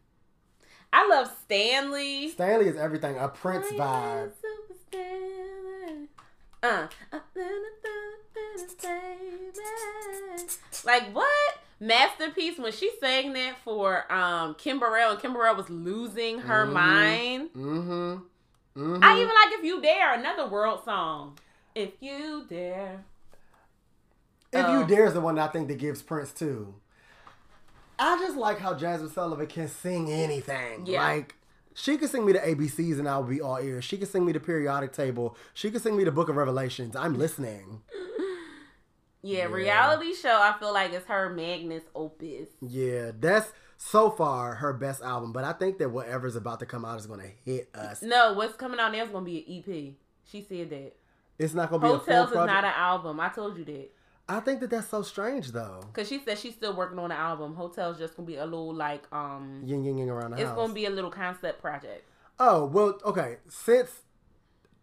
[0.94, 2.30] I love Stanley.
[2.30, 3.18] Stanley is everything.
[3.18, 4.32] A Prince vibe.
[6.62, 6.88] Uh,
[10.86, 11.58] like what?
[11.88, 16.66] Masterpiece when she sang that for um Kim Burrell and Kim Burrell was losing her
[16.66, 16.72] Mhm.
[16.74, 17.50] mind.
[17.54, 18.16] Mm-hmm.
[18.76, 21.38] hmm I even like If You Dare, another world song.
[21.76, 23.04] If You Dare.
[24.52, 24.80] If Oh.
[24.80, 26.74] You Dare is the one that I think that gives Prince too.
[28.00, 30.86] I just like how Jazmine Sullivan can sing anything.
[30.86, 31.02] Yeah.
[31.04, 31.36] Like
[31.76, 33.84] she could sing me the ABCs and I'll be all ears.
[33.84, 35.36] She could sing me the periodic table.
[35.54, 36.96] She could sing me the Book of Revelations.
[36.96, 37.82] I'm listening.
[39.24, 39.46] Yeah, Yeah.
[39.46, 42.50] reality show I feel like is her magnus opus.
[42.62, 45.32] Yeah, that's so far her best album.
[45.32, 48.02] But I think that whatever's about to come out is gonna hit us.
[48.02, 49.96] No, what's coming out now is gonna be an EP.
[50.26, 50.94] She said that.
[51.40, 53.20] It's not gonna be a Hotels is not an album.
[53.20, 53.90] I told you that.
[54.30, 55.82] I think that that's so strange though.
[55.94, 57.56] Cause she said she's still working on the album.
[57.56, 60.52] Hotels just gonna be a little like um Yin yin yin around the it's house.
[60.52, 62.04] It's gonna be a little concept project.
[62.40, 63.38] Oh well, okay.
[63.50, 63.90] Since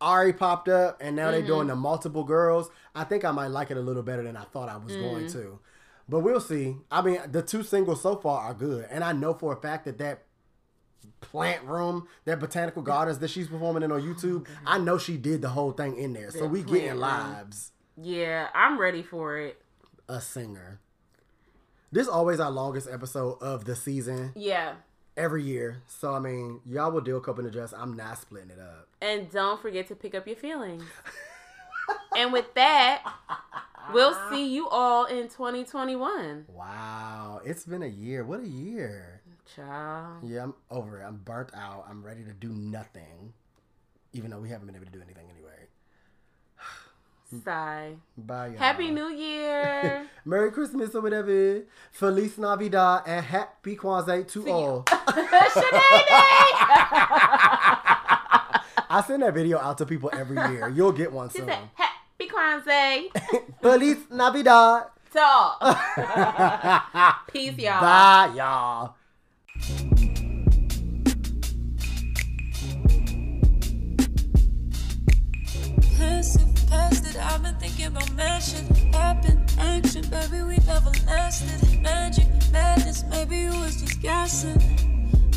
[0.00, 1.46] Ari popped up and now they're Mm-hmm.
[1.46, 4.44] doing the multiple girls, I think I might like it a little better than I
[4.44, 5.32] thought I was going Mm.
[5.32, 5.58] to.
[6.08, 6.76] But we'll see.
[6.90, 9.84] I mean, the two singles so far are good, and I know for a fact
[9.84, 10.24] that that
[11.20, 15.40] plant room, that botanical gardens that she's performing in on YouTube, I know she did
[15.42, 16.30] the whole thing in there.
[16.30, 17.72] So we getting lives.
[17.96, 19.62] Yeah, I'm ready for it.
[20.08, 20.80] A singer.
[21.92, 24.74] This always our longest episode of the season Yeah.
[25.16, 25.82] every year.
[25.86, 27.72] So I mean, y'all will deal cup and dress.
[27.76, 28.88] I'm not splitting it up.
[29.00, 30.82] And don't forget to pick up your feelings.
[32.16, 33.02] and with that,
[33.92, 36.46] we'll see you all in 2021.
[36.48, 38.24] Wow, it's been a year.
[38.24, 39.22] What a year.
[39.54, 40.18] Ciao.
[40.24, 41.04] Yeah, I'm over it.
[41.04, 41.86] I'm burnt out.
[41.88, 43.32] I'm ready to do nothing.
[44.12, 45.68] Even though we haven't been able to do anything anyway.
[47.44, 47.94] Sigh.
[48.16, 48.58] Bye, y'all.
[48.58, 50.06] Happy New Year.
[50.24, 51.62] Merry Christmas or whatever.
[51.92, 54.84] Feliz Navidad and Happy Kwanzaa to all.
[58.92, 60.68] I send that video out to people every year.
[60.68, 61.48] You'll get one soon.
[62.40, 63.60] Said, Happy Kwanzaa.
[63.62, 64.84] Feliz Navidad.
[65.12, 65.60] Talk.
[67.32, 67.80] Peace, y'all.
[67.80, 68.94] Bye, y'all.
[75.98, 77.16] Passive, past it.
[77.16, 78.66] I've been thinking about matching.
[78.92, 81.80] Happen, action, baby, we never lasted.
[81.82, 84.58] Magic, madness, maybe you was just guessing.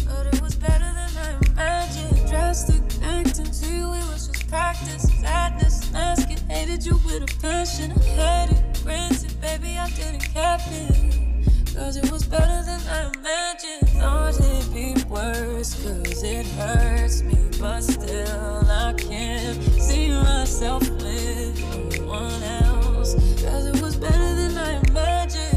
[0.06, 2.30] But it was better than I imagined.
[2.30, 5.12] Drastic, acting to you, it was just practice.
[5.20, 7.92] Sadness, asking, hated you with a passion.
[7.92, 10.96] I had it, granted, baby, I didn't cap it.
[11.74, 13.90] Cause it was better than I imagined.
[14.00, 17.36] Thought it'd be worse, cause it hurts me.
[17.60, 21.60] But still, I can't see myself with
[22.00, 22.14] no
[22.60, 23.16] else.
[23.42, 25.53] Cause it was better than I imagined.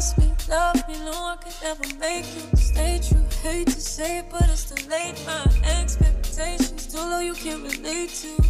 [0.00, 3.22] Trust me, love me, no one could ever make you stay true.
[3.42, 5.12] hate to say it, but it's too late.
[5.26, 5.44] My
[5.78, 8.42] expectations too low, you can't relate to.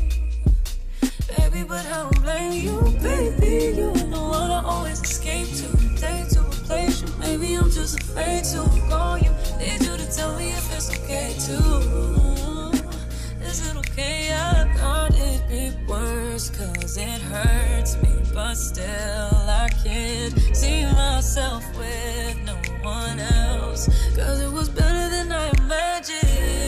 [1.37, 3.77] Baby, but I don't blame you, baby.
[3.77, 6.01] You ain't the one I always escape to.
[6.01, 9.33] Day to replace you, maybe I'm just afraid to call you.
[9.59, 12.20] Need you to tell me if it's okay too.
[13.51, 14.33] Is it okay?
[14.33, 21.65] I thought it'd be worse, cause it hurts me, but still I can't see myself
[21.77, 23.89] with no one else.
[24.15, 26.60] Cause it was better than I imagined.